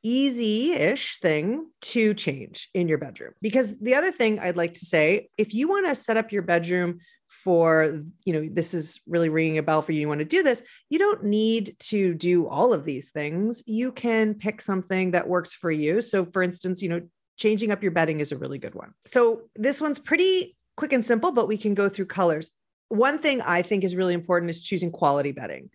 easy-ish 0.04 1.18
thing 1.18 1.68
to 1.82 2.14
change 2.14 2.70
in 2.72 2.86
your 2.86 2.98
bedroom. 2.98 3.32
Because 3.42 3.78
the 3.80 3.94
other 3.94 4.12
thing 4.12 4.38
I'd 4.38 4.56
like 4.56 4.74
to 4.74 4.86
say, 4.86 5.28
if 5.36 5.52
you 5.52 5.68
want 5.68 5.86
to 5.86 5.94
set 5.96 6.16
up 6.16 6.30
your 6.30 6.42
bedroom 6.42 7.00
for 7.28 8.02
you 8.24 8.32
know 8.32 8.48
this 8.50 8.72
is 8.72 9.00
really 9.06 9.28
ringing 9.28 9.58
a 9.58 9.62
bell 9.62 9.82
for 9.82 9.92
you 9.92 10.00
you 10.00 10.08
want 10.08 10.18
to 10.18 10.24
do 10.24 10.42
this 10.42 10.62
you 10.88 10.98
don't 10.98 11.22
need 11.22 11.76
to 11.78 12.14
do 12.14 12.48
all 12.48 12.72
of 12.72 12.84
these 12.84 13.10
things 13.10 13.62
you 13.66 13.92
can 13.92 14.34
pick 14.34 14.62
something 14.62 15.10
that 15.10 15.28
works 15.28 15.54
for 15.54 15.70
you 15.70 16.00
so 16.00 16.24
for 16.24 16.42
instance 16.42 16.82
you 16.82 16.88
know 16.88 17.00
changing 17.36 17.70
up 17.70 17.82
your 17.82 17.92
bedding 17.92 18.20
is 18.20 18.32
a 18.32 18.38
really 18.38 18.58
good 18.58 18.74
one 18.74 18.92
so 19.06 19.42
this 19.56 19.78
one's 19.78 19.98
pretty 19.98 20.56
quick 20.76 20.92
and 20.92 21.04
simple 21.04 21.30
but 21.30 21.46
we 21.46 21.58
can 21.58 21.74
go 21.74 21.88
through 21.88 22.06
colors 22.06 22.50
one 22.88 23.18
thing 23.18 23.40
i 23.42 23.62
think 23.62 23.84
is 23.84 23.96
really 23.96 24.14
important 24.14 24.50
is 24.50 24.62
choosing 24.62 24.90
quality 24.90 25.32
bedding 25.32 25.70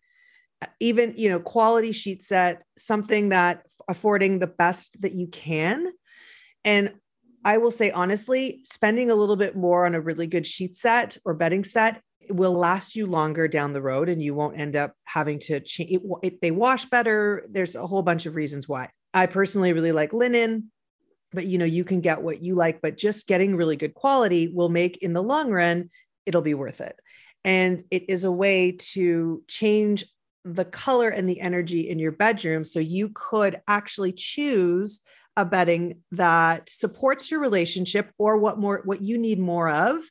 even 0.80 1.14
you 1.18 1.30
know 1.30 1.40
quality 1.40 1.92
sheet 1.92 2.24
set 2.24 2.64
something 2.78 3.30
that 3.30 3.64
affording 3.88 4.40
the 4.40 4.48
best 4.48 5.02
that 5.02 5.14
you 5.14 5.28
can. 5.28 5.92
And 6.64 6.94
I 7.46 7.58
will 7.58 7.72
say 7.72 7.92
honestly, 7.92 8.62
spending 8.64 9.10
a 9.10 9.16
little 9.16 9.36
bit 9.36 9.56
more 9.56 9.86
on 9.86 9.96
a 9.96 10.02
really 10.02 10.28
good 10.28 10.48
sheet 10.48 10.76
set 10.76 11.18
or 11.26 11.34
bedding 11.34 11.64
set 11.64 12.02
will 12.30 12.54
last 12.54 12.96
you 12.96 13.06
longer 13.06 13.50
down 13.50 13.74
the 13.74 13.82
road 13.82 14.08
and 14.08 14.22
you 14.22 14.34
won't 14.34 14.58
end 14.58 14.78
up 14.78 14.94
having 15.04 15.40
to 15.40 15.60
change 15.60 15.92
it, 15.92 16.02
it, 16.24 16.42
they 16.42 16.52
wash 16.52 16.86
better. 16.86 17.46
There's 17.50 17.76
a 17.76 17.86
whole 17.86 18.02
bunch 18.02 18.26
of 18.26 18.36
reasons 18.36 18.68
why. 18.68 18.90
I 19.14 19.26
personally 19.26 19.74
really 19.74 19.92
like 19.92 20.14
linen 20.14 20.72
but 21.36 21.48
you 21.48 21.58
know, 21.58 21.66
you 21.66 21.84
can 21.84 22.00
get 22.00 22.22
what 22.22 22.44
you 22.44 22.54
like, 22.54 22.80
but 22.80 22.96
just 22.96 23.26
getting 23.26 23.56
really 23.56 23.76
good 23.76 23.96
quality 23.96 24.50
will 24.50 24.70
make 24.70 24.98
in 24.98 25.14
the 25.14 25.24
long 25.24 25.50
run, 25.50 25.90
it'll 26.28 26.44
be 26.44 26.54
worth 26.54 26.80
it. 26.80 26.96
And 27.44 27.84
it 27.92 28.10
is 28.10 28.24
a 28.24 28.32
way 28.32 28.72
to 28.72 29.44
change 29.48 30.06
the 30.46 30.66
color 30.66 31.10
and 31.10 31.28
the 31.28 31.40
energy 31.40 31.90
in 31.90 32.00
your 32.00 32.12
bedroom. 32.12 32.66
So 32.66 32.80
you 32.80 33.10
could 33.14 33.62
actually 33.68 34.14
choose 34.14 35.02
a 35.36 35.46
bedding 35.46 36.02
that 36.12 36.70
supports 36.70 37.32
your 37.32 37.40
relationship 37.40 38.12
or 38.18 38.38
what 38.38 38.60
more 38.60 38.82
what 38.86 39.02
you 39.02 39.18
need 39.18 39.40
more 39.40 39.70
of 39.70 40.04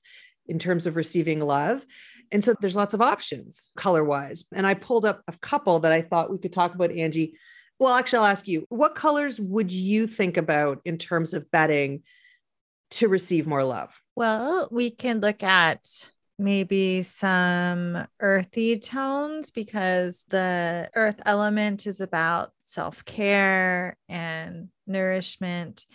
in 0.46 0.58
terms 0.58 0.86
of 0.86 0.96
receiving 0.96 1.40
love. 1.40 1.86
And 2.32 2.44
so 2.44 2.54
there's 2.60 2.76
lots 2.76 2.94
of 2.94 3.02
options 3.02 3.70
color 3.76 4.02
wise. 4.02 4.44
And 4.54 4.66
I 4.66 4.74
pulled 4.74 5.04
up 5.04 5.22
a 5.28 5.38
couple 5.38 5.80
that 5.80 5.92
I 5.92 6.02
thought 6.02 6.30
we 6.30 6.38
could 6.38 6.52
talk 6.52 6.74
about, 6.74 6.90
Angie. 6.90 7.34
Well, 7.78 7.94
actually, 7.94 8.20
I'll 8.20 8.26
ask 8.26 8.48
you 8.48 8.66
what 8.68 8.94
colors 8.94 9.38
would 9.38 9.70
you 9.70 10.06
think 10.06 10.36
about 10.36 10.80
in 10.84 10.98
terms 10.98 11.34
of 11.34 11.50
bedding 11.50 12.02
to 12.92 13.08
receive 13.08 13.46
more 13.46 13.64
love? 13.64 14.00
Well, 14.16 14.68
we 14.70 14.90
can 14.90 15.20
look 15.20 15.42
at 15.42 16.10
maybe 16.42 17.02
some 17.02 18.06
earthy 18.20 18.78
tones 18.78 19.50
because 19.50 20.24
the 20.28 20.90
earth 20.94 21.20
element 21.24 21.86
is 21.86 22.00
about 22.00 22.50
self 22.60 23.04
care 23.04 23.96
and 24.08 24.68
nourishment. 24.86 25.86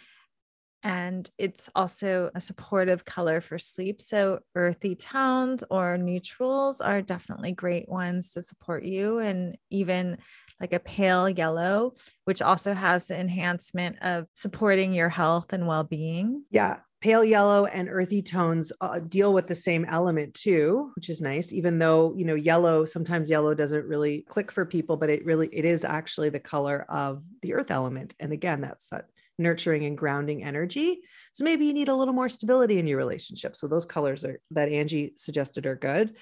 And 0.84 1.30
it's 1.38 1.70
also 1.76 2.32
a 2.34 2.40
supportive 2.40 3.04
color 3.04 3.42
for 3.42 3.60
sleep. 3.60 4.02
So, 4.02 4.40
earthy 4.56 4.96
tones 4.96 5.64
or 5.70 5.98
neutrals 5.98 6.82
are 6.82 7.02
definitely 7.02 7.52
great 7.52 7.90
ones 7.90 8.32
to 8.32 8.42
support 8.42 8.84
you. 8.84 9.20
And 9.20 9.58
even 9.70 10.18
like 10.62 10.74
a 10.74 10.80
pale 10.80 11.30
yellow, 11.30 11.94
which 12.26 12.42
also 12.42 12.74
has 12.74 13.08
the 13.08 13.20
enhancement 13.20 13.98
of 14.02 14.28
supporting 14.34 14.94
your 14.94 15.10
health 15.10 15.52
and 15.52 15.68
well 15.68 15.84
being. 15.84 16.46
Yeah 16.52 16.80
pale 17.08 17.24
yellow 17.24 17.66
and 17.66 17.88
earthy 17.90 18.22
tones 18.22 18.74
uh, 18.82 19.00
deal 19.00 19.32
with 19.34 19.48
the 19.48 19.56
same 19.56 19.86
element 19.86 20.34
too 20.34 20.92
which 20.98 21.10
is 21.10 21.22
nice 21.22 21.54
even 21.54 21.80
though 21.80 22.14
you 22.18 22.26
know 22.26 22.36
yellow 22.36 22.84
sometimes 22.84 23.30
yellow 23.30 23.54
doesn't 23.54 23.86
really 23.86 24.26
click 24.28 24.52
for 24.52 24.66
people 24.66 24.98
but 24.98 25.10
it 25.10 25.24
really 25.24 25.48
it 25.54 25.64
is 25.64 25.86
actually 25.86 26.30
the 26.30 26.40
color 26.40 26.86
of 26.90 27.24
the 27.42 27.54
earth 27.54 27.72
element. 27.72 28.14
And 28.20 28.34
again 28.34 28.60
that's 28.60 28.90
that 28.90 29.06
nurturing 29.40 29.86
and 29.86 29.98
grounding 29.98 30.44
energy. 30.44 31.00
So 31.32 31.44
maybe 31.44 31.66
you 31.66 31.74
need 31.74 31.90
a 31.90 31.96
little 31.96 32.14
more 32.14 32.28
stability 32.28 32.80
in 32.80 32.88
your 32.88 32.98
relationship. 32.98 33.56
So 33.56 33.68
those 33.68 33.86
colors 33.86 34.26
are 34.26 34.42
that 34.52 34.70
angie 34.70 35.14
suggested 35.16 35.66
are 35.66 35.76
good. 35.76 36.16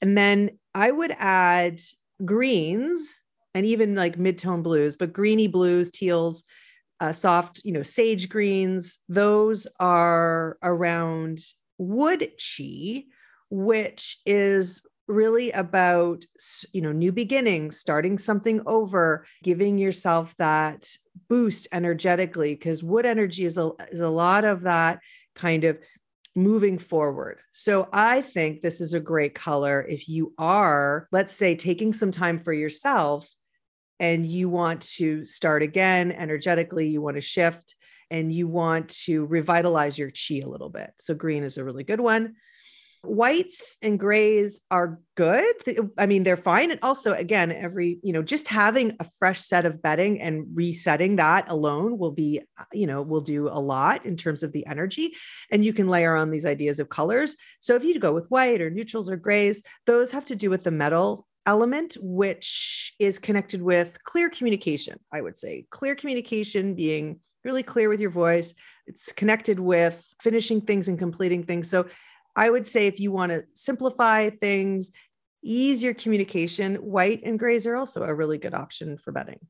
And 0.00 0.16
then 0.16 0.58
i 0.74 0.90
would 0.90 1.14
add 1.18 1.80
greens 2.24 3.14
and 3.54 3.66
even 3.66 3.94
like 3.94 4.18
mid-tone 4.18 4.62
blues 4.62 4.96
but 4.96 5.12
greeny 5.12 5.46
blues 5.46 5.90
teals 5.90 6.44
uh, 7.02 7.12
soft, 7.12 7.62
you 7.64 7.72
know, 7.72 7.82
sage 7.82 8.28
greens. 8.28 9.00
Those 9.08 9.66
are 9.80 10.56
around 10.62 11.40
wood 11.76 12.30
chi, 12.38 13.06
which 13.50 14.18
is 14.24 14.82
really 15.08 15.50
about 15.50 16.24
you 16.72 16.80
know 16.80 16.92
new 16.92 17.10
beginnings 17.10 17.76
starting 17.76 18.18
something 18.18 18.62
over 18.66 19.26
giving 19.42 19.76
yourself 19.76 20.32
that 20.38 20.88
boost 21.28 21.66
energetically 21.72 22.54
because 22.54 22.84
wood 22.84 23.04
energy 23.04 23.44
is 23.44 23.58
a 23.58 23.72
is 23.90 24.00
a 24.00 24.08
lot 24.08 24.44
of 24.44 24.62
that 24.62 25.00
kind 25.34 25.64
of 25.64 25.76
moving 26.36 26.78
forward. 26.78 27.40
So 27.52 27.88
I 27.92 28.22
think 28.22 28.62
this 28.62 28.80
is 28.80 28.94
a 28.94 29.00
great 29.00 29.34
color 29.34 29.84
if 29.86 30.08
you 30.08 30.32
are 30.38 31.08
let's 31.10 31.34
say 31.34 31.56
taking 31.56 31.92
some 31.92 32.12
time 32.12 32.38
for 32.38 32.52
yourself 32.52 33.28
and 33.98 34.26
you 34.26 34.48
want 34.48 34.82
to 34.96 35.24
start 35.24 35.62
again 35.62 36.12
energetically, 36.12 36.88
you 36.88 37.00
want 37.00 37.16
to 37.16 37.20
shift 37.20 37.76
and 38.12 38.30
you 38.30 38.46
want 38.46 38.90
to 38.90 39.24
revitalize 39.24 39.98
your 39.98 40.10
chi 40.10 40.36
a 40.44 40.48
little 40.48 40.68
bit. 40.68 40.90
So, 40.98 41.14
green 41.14 41.44
is 41.44 41.56
a 41.56 41.64
really 41.64 41.82
good 41.82 42.00
one. 42.00 42.34
Whites 43.04 43.78
and 43.82 43.98
grays 43.98 44.60
are 44.70 45.00
good. 45.16 45.54
I 45.98 46.06
mean, 46.06 46.22
they're 46.22 46.36
fine. 46.36 46.70
And 46.70 46.78
also, 46.82 47.14
again, 47.14 47.50
every, 47.50 47.98
you 48.04 48.12
know, 48.12 48.22
just 48.22 48.46
having 48.46 48.94
a 49.00 49.04
fresh 49.18 49.40
set 49.40 49.66
of 49.66 49.82
bedding 49.82 50.20
and 50.20 50.46
resetting 50.54 51.16
that 51.16 51.50
alone 51.50 51.98
will 51.98 52.12
be, 52.12 52.42
you 52.72 52.86
know, 52.86 53.02
will 53.02 53.22
do 53.22 53.48
a 53.48 53.58
lot 53.58 54.04
in 54.04 54.16
terms 54.16 54.42
of 54.42 54.52
the 54.52 54.66
energy. 54.66 55.14
And 55.50 55.64
you 55.64 55.72
can 55.72 55.88
layer 55.88 56.14
on 56.14 56.30
these 56.30 56.46
ideas 56.46 56.78
of 56.78 56.90
colors. 56.90 57.34
So, 57.60 57.74
if 57.76 57.82
you 57.82 57.98
go 57.98 58.12
with 58.12 58.30
white 58.30 58.60
or 58.60 58.68
neutrals 58.68 59.08
or 59.08 59.16
grays, 59.16 59.62
those 59.86 60.12
have 60.12 60.26
to 60.26 60.36
do 60.36 60.50
with 60.50 60.64
the 60.64 60.70
metal 60.70 61.26
element, 61.46 61.96
which 62.00 62.94
is 62.98 63.18
connected 63.18 63.62
with 63.62 64.02
clear 64.04 64.30
communication, 64.30 64.98
I 65.12 65.20
would 65.20 65.36
say. 65.36 65.66
Clear 65.70 65.94
communication 65.94 66.74
being 66.74 67.20
really 67.44 67.62
clear 67.62 67.88
with 67.88 68.00
your 68.00 68.10
voice. 68.10 68.54
It's 68.86 69.12
connected 69.12 69.58
with 69.58 70.04
finishing 70.20 70.60
things 70.60 70.88
and 70.88 70.98
completing 70.98 71.42
things. 71.42 71.68
So 71.68 71.86
I 72.36 72.50
would 72.50 72.66
say 72.66 72.86
if 72.86 73.00
you 73.00 73.12
want 73.12 73.32
to 73.32 73.44
simplify 73.48 74.30
things, 74.30 74.90
ease 75.42 75.82
your 75.82 75.94
communication, 75.94 76.76
white 76.76 77.22
and 77.24 77.38
grays 77.38 77.66
are 77.66 77.76
also 77.76 78.02
a 78.04 78.14
really 78.14 78.38
good 78.38 78.54
option 78.54 78.96
for 78.96 79.12
bedding. 79.12 79.40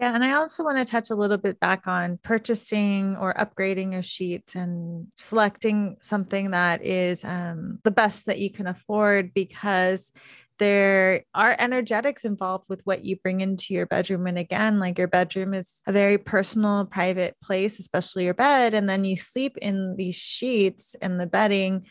Yeah, 0.00 0.12
and 0.12 0.24
I 0.24 0.32
also 0.32 0.64
want 0.64 0.78
to 0.78 0.84
touch 0.84 1.10
a 1.10 1.14
little 1.14 1.36
bit 1.36 1.60
back 1.60 1.86
on 1.86 2.18
purchasing 2.24 3.16
or 3.16 3.32
upgrading 3.34 3.92
your 3.92 4.02
sheets 4.02 4.56
and 4.56 5.06
selecting 5.16 5.98
something 6.00 6.50
that 6.50 6.82
is 6.82 7.24
um, 7.24 7.78
the 7.84 7.92
best 7.92 8.26
that 8.26 8.40
you 8.40 8.50
can 8.50 8.66
afford 8.66 9.32
because 9.34 10.10
there 10.58 11.24
are 11.34 11.56
energetics 11.58 12.24
involved 12.24 12.66
with 12.68 12.82
what 12.84 13.04
you 13.04 13.16
bring 13.16 13.40
into 13.40 13.74
your 13.74 13.86
bedroom. 13.86 14.26
And 14.26 14.38
again, 14.38 14.78
like 14.78 14.98
your 14.98 15.08
bedroom 15.08 15.54
is 15.54 15.82
a 15.86 15.92
very 15.92 16.18
personal, 16.18 16.86
private 16.86 17.36
place, 17.42 17.78
especially 17.78 18.24
your 18.24 18.34
bed. 18.34 18.74
And 18.74 18.88
then 18.88 19.04
you 19.04 19.16
sleep 19.16 19.56
in 19.60 19.96
these 19.96 20.16
sheets 20.16 20.94
and 21.00 21.18
the 21.18 21.26
bedding 21.26 21.86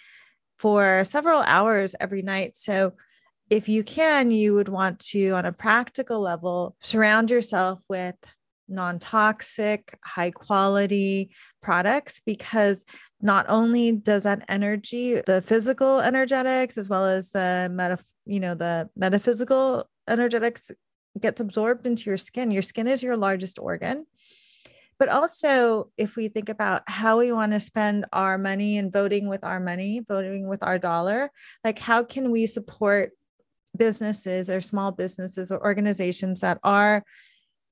for 0.58 1.04
several 1.04 1.42
hours 1.42 1.96
every 2.00 2.22
night. 2.22 2.56
So, 2.56 2.94
if 3.50 3.68
you 3.70 3.84
can, 3.84 4.32
you 4.32 4.54
would 4.56 4.70
want 4.70 5.00
to, 5.00 5.32
on 5.32 5.46
a 5.46 5.52
practical 5.52 6.22
level, 6.22 6.76
surround 6.82 7.30
yourself 7.30 7.82
with 7.90 8.16
non 8.68 9.00
toxic, 9.00 9.98
high 10.04 10.32
quality 10.32 11.32
products 11.62 12.22
because 12.26 12.86
not 13.22 13.46
only 13.50 13.92
does 13.92 14.24
that 14.24 14.46
energy, 14.48 15.22
the 15.26 15.42
physical 15.42 16.00
energetics, 16.00 16.78
as 16.78 16.90
well 16.90 17.06
as 17.06 17.32
the 17.32 17.70
you 18.26 18.40
know, 18.40 18.56
the 18.56 18.90
metaphysical 18.96 19.90
energetics 20.08 20.72
gets 21.20 21.42
absorbed 21.42 21.86
into 21.86 22.10
your 22.10 22.18
skin. 22.18 22.52
Your 22.52 22.62
skin 22.62 22.88
is 22.88 23.04
your 23.04 23.18
largest 23.18 23.60
organ. 23.60 24.06
But 25.00 25.10
also, 25.10 25.90
if 25.98 26.16
we 26.16 26.28
think 26.28 26.50
about 26.50 26.84
how 26.88 27.20
we 27.20 27.32
want 27.32 27.52
to 27.52 27.60
spend 27.60 28.06
our 28.14 28.38
money 28.38 28.78
and 28.78 28.94
voting 28.94 29.28
with 29.28 29.44
our 29.44 29.60
money, 29.60 30.02
voting 30.08 30.48
with 30.48 30.64
our 30.64 30.78
dollar, 30.78 31.32
like 31.64 31.80
how 31.80 32.04
can 32.04 32.32
we 32.32 32.46
support 32.46 33.12
businesses 33.76 34.50
or 34.50 34.62
small 34.62 34.92
businesses 34.92 35.52
or 35.52 35.64
organizations 35.64 36.42
that 36.42 36.60
are 36.64 37.04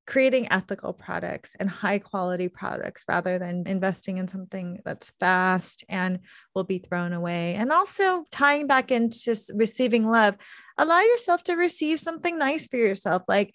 creating 0.06 0.50
ethical 0.50 0.92
products 0.92 1.54
and 1.60 1.70
high 1.70 1.98
quality 1.98 2.48
products 2.48 3.04
rather 3.08 3.38
than 3.38 3.64
investing 3.66 4.18
in 4.18 4.26
something 4.26 4.80
that's 4.84 5.10
fast 5.20 5.84
and 5.88 6.18
will 6.54 6.64
be 6.64 6.78
thrown 6.78 7.12
away. 7.12 7.54
And 7.54 7.70
also 7.70 8.24
tying 8.30 8.66
back 8.66 8.90
into 8.90 9.36
receiving 9.54 10.08
love, 10.08 10.36
allow 10.76 11.00
yourself 11.00 11.44
to 11.44 11.54
receive 11.54 12.00
something 12.00 12.36
nice 12.36 12.66
for 12.66 12.78
yourself. 12.78 13.22
Like 13.28 13.54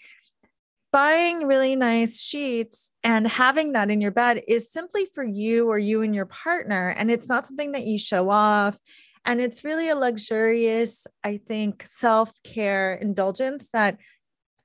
buying 0.94 1.46
really 1.46 1.76
nice 1.76 2.20
sheets 2.20 2.92
and 3.04 3.28
having 3.28 3.74
that 3.74 3.92
in 3.92 4.00
your 4.00 4.12
bed 4.12 4.42
is 4.48 4.72
simply 4.72 5.06
for 5.14 5.24
you 5.24 5.70
or 5.70 5.78
you 5.78 6.02
and 6.02 6.16
your 6.16 6.26
partner. 6.26 6.94
And 6.98 7.12
it's 7.12 7.28
not 7.28 7.46
something 7.46 7.74
that 7.74 7.86
you 7.86 8.00
show 8.00 8.30
off. 8.30 8.78
And 9.26 9.42
it's 9.42 9.66
really 9.66 9.90
a 9.90 9.96
luxurious, 9.96 11.06
I 11.22 11.38
think, 11.46 11.84
self 11.86 12.32
care 12.44 12.94
indulgence 12.94 13.70
that 13.74 13.98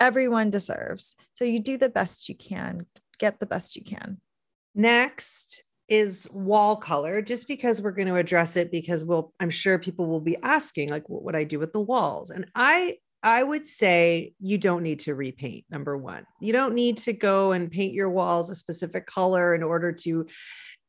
everyone 0.03 0.51
deserves. 0.51 1.17
So 1.35 1.45
you 1.45 1.61
do 1.61 1.79
the 1.79 1.89
best 1.89 2.29
you 2.29 2.35
can, 2.35 2.87
get 3.19 3.39
the 3.39 3.47
best 3.47 3.77
you 3.77 3.85
can. 3.85 4.21
Next 4.75 5.63
is 5.89 6.29
wall 6.33 6.75
color, 6.77 7.23
just 7.23 7.47
because 7.47 7.81
we're 7.81 7.93
going 7.93 8.09
to 8.09 8.17
address 8.17 8.57
it 8.57 8.73
because 8.73 9.05
we'll 9.05 9.33
I'm 9.39 9.51
sure 9.51 9.79
people 9.79 10.07
will 10.07 10.21
be 10.21 10.37
asking 10.43 10.89
like 10.89 11.09
what 11.09 11.23
would 11.23 11.37
I 11.37 11.45
do 11.45 11.59
with 11.61 11.73
the 11.73 11.81
walls? 11.81 12.31
And 12.31 12.47
I 12.55 12.97
I 13.23 13.45
would 13.45 13.65
say 13.65 14.35
you 14.41 14.59
don't 14.59 14.83
need 14.83 15.01
to 15.01 15.15
repaint 15.15 15.67
number 15.71 15.97
1. 15.97 16.27
You 16.41 16.53
don't 16.53 16.75
need 16.75 16.97
to 16.99 17.13
go 17.13 17.53
and 17.53 17.71
paint 17.71 17.95
your 17.95 18.11
walls 18.11 18.51
a 18.51 18.57
specific 18.57 19.07
color 19.07 19.55
in 19.55 19.63
order 19.63 19.93
to 19.93 20.27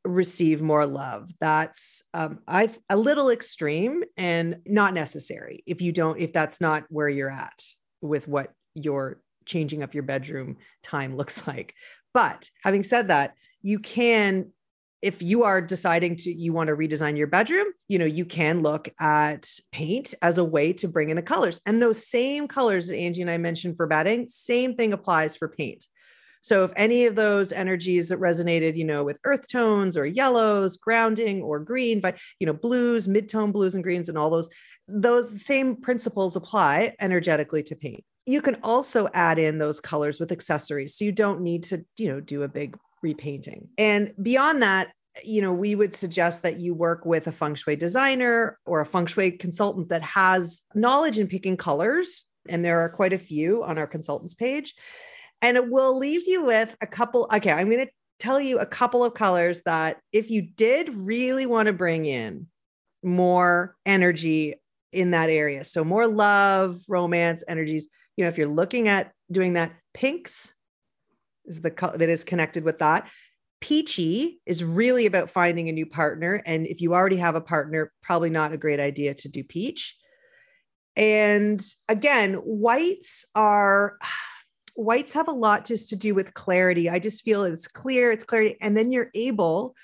receive 0.06 0.62
more 0.62 0.86
love 0.86 1.32
that's 1.40 2.04
um, 2.14 2.40
i 2.46 2.70
a 2.90 2.98
little 2.98 3.30
extreme 3.30 4.04
and 4.18 4.58
not 4.66 4.94
necessary 4.94 5.64
if 5.66 5.82
you 5.82 5.94
don't 5.94 6.20
if 6.20 6.34
that's 6.34 6.60
not 6.60 6.84
where 6.90 7.08
you're 7.08 7.32
at 7.32 7.58
with 8.02 8.28
what 8.28 8.52
your 8.76 9.22
changing 9.46 9.84
up 9.84 9.94
your 9.94 10.04
bedroom 10.04 10.58
time 10.82 11.16
looks 11.18 11.48
like. 11.48 11.76
But 12.14 12.50
having 12.64 12.84
said 12.84 13.08
that, 13.08 13.36
you 13.62 13.80
can 13.80 14.52
if 15.02 15.22
you 15.22 15.44
are 15.44 15.60
deciding 15.60 16.16
to 16.16 16.34
you 16.34 16.54
want 16.54 16.68
to 16.68 16.76
redesign 16.76 17.18
your 17.18 17.28
bedroom 17.28 17.68
you 17.90 18.00
know 18.00 18.06
you 18.06 18.24
can 18.24 18.62
look 18.62 18.88
at 19.02 19.50
paint 19.72 20.14
as 20.22 20.38
a 20.38 20.44
way 20.44 20.72
to 20.72 20.88
bring 20.88 21.10
in 21.10 21.18
the 21.18 21.22
colors 21.22 21.60
and 21.66 21.82
those 21.82 22.08
same 22.08 22.48
colors 22.48 22.88
that 22.88 22.98
angie 22.98 23.22
and 23.22 23.30
i 23.30 23.38
mentioned 23.38 23.76
for 23.76 23.86
bedding 23.86 24.28
same 24.30 24.76
thing 24.76 24.94
applies 24.94 25.36
for 25.36 25.50
paint 25.50 25.86
So 26.42 26.66
if 26.66 26.74
any 26.76 27.06
of 27.06 27.16
those 27.16 27.54
energies 27.54 28.10
that 28.10 28.20
resonated, 28.20 28.76
you 28.76 28.84
know, 28.84 29.06
with 29.06 29.18
earth 29.24 29.48
tones 29.48 29.96
or 29.96 30.06
yellows, 30.06 30.76
grounding 30.76 31.42
or 31.42 31.58
green, 31.60 32.02
but 32.02 32.18
you 32.38 32.46
know, 32.46 32.54
blues, 32.54 33.08
mid-tone 33.08 33.54
blues 33.54 33.76
and 33.76 33.84
greens 33.84 34.10
and 34.10 34.18
all 34.18 34.30
those, 34.30 34.50
those 34.90 35.42
same 35.42 35.78
principles 35.78 36.36
apply 36.36 36.96
energetically 37.00 37.64
to 37.64 37.78
paint. 37.78 38.04
You 38.26 38.42
can 38.42 38.56
also 38.64 39.10
add 39.14 39.40
in 39.40 39.58
those 39.58 39.80
colors 39.80 40.20
with 40.20 40.32
accessories. 40.32 40.96
So 40.96 41.06
you 41.06 41.12
don't 41.12 41.42
need 41.42 41.64
to, 41.66 41.86
you 41.98 42.08
know, 42.08 42.20
do 42.20 42.44
a 42.44 42.48
big 42.48 42.78
repainting. 43.02 43.68
And 43.78 44.14
beyond 44.22 44.62
that, 44.62 44.90
you 45.24 45.42
know, 45.42 45.54
we 45.54 45.76
would 45.76 45.94
suggest 45.94 46.42
that 46.44 46.60
you 46.60 46.74
work 46.74 47.06
with 47.06 47.28
a 47.28 47.32
feng 47.32 47.56
shui 47.56 47.76
designer 47.76 48.58
or 48.66 48.82
a 48.82 48.86
feng 48.86 49.06
shui 49.06 49.32
consultant 49.32 49.90
that 49.90 50.02
has 50.02 50.62
knowledge 50.74 51.20
in 51.20 51.28
picking 51.28 51.58
colors. 51.58 52.24
And 52.50 52.64
there 52.64 52.80
are 52.80 52.90
quite 52.90 53.14
a 53.14 53.18
few 53.18 53.64
on 53.64 53.78
our 53.78 53.88
consultants 53.88 54.34
page. 54.34 54.74
And 55.42 55.58
it 55.58 55.70
will 55.70 55.98
leave 55.98 56.28
you 56.28 56.46
with 56.46 56.76
a 56.82 56.88
couple. 56.88 57.30
Okay, 57.34 57.52
I'm 57.52 57.70
going 57.70 57.86
to 57.86 57.92
tell 58.20 58.40
you 58.40 58.60
a 58.60 58.66
couple 58.66 59.04
of 59.04 59.14
colors 59.14 59.62
that 59.66 59.98
if 60.12 60.32
you 60.32 60.42
did 60.42 60.94
really 60.94 61.46
want 61.46 61.68
to 61.68 61.74
bring 61.74 62.06
in 62.06 62.48
more 63.04 63.76
energy 63.86 64.56
in 64.92 65.12
that 65.12 65.30
area, 65.30 65.66
so 65.66 65.84
more 65.84 66.08
love, 66.08 66.82
romance, 66.88 67.44
energies, 67.48 67.90
you 68.16 68.24
know, 68.24 68.30
if 68.30 68.38
you're 68.38 68.48
looking 68.48 68.88
at 68.88 69.12
doing 69.32 69.54
that, 69.54 69.74
pinks 69.94 70.54
is 71.46 71.62
the 71.62 71.72
color 71.72 71.98
that 71.98 72.10
is 72.10 72.24
connected 72.24 72.64
with 72.64 72.80
that. 72.80 73.10
Peachy 73.60 74.42
is 74.46 74.64
really 74.64 75.06
about 75.06 75.30
finding 75.30 75.70
a 75.70 75.74
new 75.74 75.86
partner. 75.86 76.42
And 76.46 76.68
if 76.68 76.82
you 76.82 76.94
already 76.94 77.18
have 77.18 77.36
a 77.36 77.42
partner, 77.42 77.92
probably 78.02 78.30
not 78.30 78.54
a 78.54 78.58
great 78.58 78.80
idea 78.80 79.14
to 79.16 79.30
do 79.30 79.44
peach. 79.44 79.96
And 80.96 81.62
again, 81.90 82.36
whites 82.36 83.26
are 83.36 83.98
whites 84.76 85.14
have 85.14 85.28
a 85.28 85.34
lot 85.34 85.66
just 85.66 85.90
to 85.90 85.96
do 85.96 86.16
with 86.16 86.34
clarity. 86.34 86.90
I 86.90 86.98
just 86.98 87.24
feel 87.24 87.44
it's 87.44 87.68
clear, 87.68 88.12
it's 88.12 88.24
clarity. 88.24 88.58
And 88.60 88.76
then 88.76 88.90
you're 88.90 89.12
able 89.14 89.76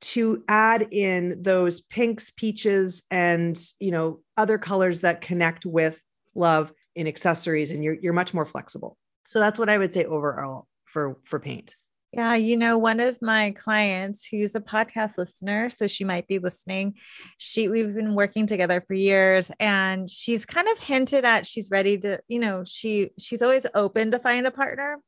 to 0.00 0.42
add 0.48 0.88
in 0.90 1.42
those 1.42 1.80
pinks, 1.82 2.30
peaches, 2.30 3.02
and 3.10 3.58
you 3.78 3.90
know, 3.90 4.20
other 4.36 4.58
colors 4.58 5.00
that 5.00 5.20
connect 5.20 5.64
with 5.64 6.00
love 6.34 6.72
in 6.94 7.06
accessories, 7.06 7.70
and 7.70 7.82
you're 7.82 7.94
you're 7.94 8.12
much 8.12 8.34
more 8.34 8.46
flexible. 8.46 8.96
So 9.26 9.40
that's 9.40 9.58
what 9.58 9.68
I 9.68 9.78
would 9.78 9.92
say 9.92 10.04
overall 10.04 10.66
for 10.84 11.18
for 11.24 11.40
paint. 11.40 11.76
Yeah, 12.12 12.34
you 12.34 12.58
know, 12.58 12.76
one 12.76 13.00
of 13.00 13.22
my 13.22 13.52
clients 13.52 14.26
who's 14.26 14.54
a 14.54 14.60
podcast 14.60 15.16
listener, 15.16 15.70
so 15.70 15.86
she 15.86 16.04
might 16.04 16.28
be 16.28 16.38
listening. 16.38 16.96
She 17.38 17.68
we've 17.68 17.94
been 17.94 18.14
working 18.14 18.46
together 18.46 18.84
for 18.86 18.92
years 18.92 19.50
and 19.58 20.10
she's 20.10 20.44
kind 20.44 20.68
of 20.68 20.78
hinted 20.78 21.24
at 21.24 21.46
she's 21.46 21.70
ready 21.70 21.96
to, 21.98 22.20
you 22.28 22.38
know, 22.38 22.64
she 22.64 23.12
she's 23.18 23.40
always 23.40 23.64
open 23.74 24.10
to 24.10 24.18
find 24.18 24.46
a 24.46 24.50
partner, 24.50 24.98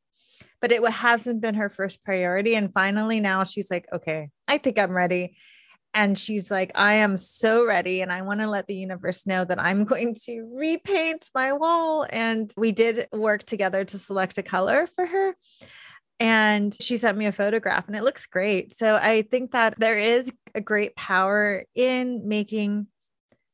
but 0.62 0.72
it 0.72 0.82
hasn't 0.88 1.42
been 1.42 1.56
her 1.56 1.68
first 1.68 2.02
priority 2.04 2.54
and 2.56 2.72
finally 2.72 3.20
now 3.20 3.44
she's 3.44 3.70
like, 3.70 3.86
"Okay, 3.92 4.30
I 4.48 4.56
think 4.56 4.78
I'm 4.78 4.92
ready." 4.92 5.36
And 5.94 6.18
she's 6.18 6.50
like, 6.50 6.72
I 6.74 6.94
am 6.94 7.16
so 7.16 7.64
ready. 7.64 8.00
And 8.02 8.12
I 8.12 8.22
want 8.22 8.40
to 8.40 8.48
let 8.48 8.66
the 8.66 8.74
universe 8.74 9.26
know 9.26 9.44
that 9.44 9.60
I'm 9.60 9.84
going 9.92 10.14
to 10.26 10.50
repaint 10.54 11.30
my 11.34 11.52
wall. 11.52 12.06
And 12.10 12.52
we 12.56 12.72
did 12.72 13.08
work 13.12 13.44
together 13.44 13.84
to 13.84 13.98
select 13.98 14.38
a 14.38 14.42
color 14.42 14.86
for 14.94 15.06
her 15.06 15.34
and 16.20 16.74
she 16.80 16.96
sent 16.96 17.18
me 17.18 17.26
a 17.26 17.32
photograph 17.32 17.86
and 17.86 17.96
it 17.96 18.04
looks 18.04 18.26
great. 18.26 18.72
So 18.72 18.96
I 18.96 19.22
think 19.22 19.52
that 19.52 19.78
there 19.78 19.98
is 19.98 20.32
a 20.54 20.60
great 20.60 20.94
power 20.96 21.64
in 21.74 22.28
making 22.28 22.86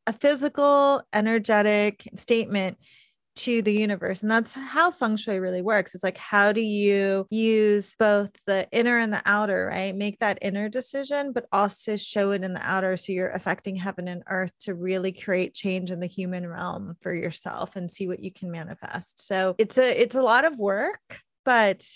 a 0.06 0.12
physical, 0.12 1.02
energetic 1.12 2.08
statement 2.16 2.78
to 3.44 3.62
the 3.62 3.72
universe. 3.72 4.22
And 4.22 4.30
that's 4.30 4.54
how 4.54 4.90
feng 4.90 5.16
shui 5.16 5.38
really 5.38 5.62
works. 5.62 5.94
It's 5.94 6.04
like, 6.04 6.18
how 6.18 6.52
do 6.52 6.60
you 6.60 7.26
use 7.30 7.94
both 7.98 8.30
the 8.46 8.68
inner 8.70 8.98
and 8.98 9.12
the 9.12 9.22
outer, 9.24 9.66
right? 9.66 9.94
Make 9.94 10.18
that 10.18 10.38
inner 10.42 10.68
decision, 10.68 11.32
but 11.32 11.46
also 11.52 11.96
show 11.96 12.32
it 12.32 12.44
in 12.44 12.52
the 12.52 12.62
outer. 12.62 12.96
So 12.96 13.12
you're 13.12 13.30
affecting 13.30 13.76
heaven 13.76 14.08
and 14.08 14.22
earth 14.28 14.52
to 14.60 14.74
really 14.74 15.12
create 15.12 15.54
change 15.54 15.90
in 15.90 16.00
the 16.00 16.06
human 16.06 16.46
realm 16.46 16.96
for 17.00 17.14
yourself 17.14 17.76
and 17.76 17.90
see 17.90 18.06
what 18.06 18.20
you 18.20 18.32
can 18.32 18.50
manifest. 18.50 19.26
So 19.26 19.54
it's 19.58 19.78
a, 19.78 20.00
it's 20.00 20.16
a 20.16 20.22
lot 20.22 20.44
of 20.44 20.58
work, 20.58 21.00
but 21.44 21.88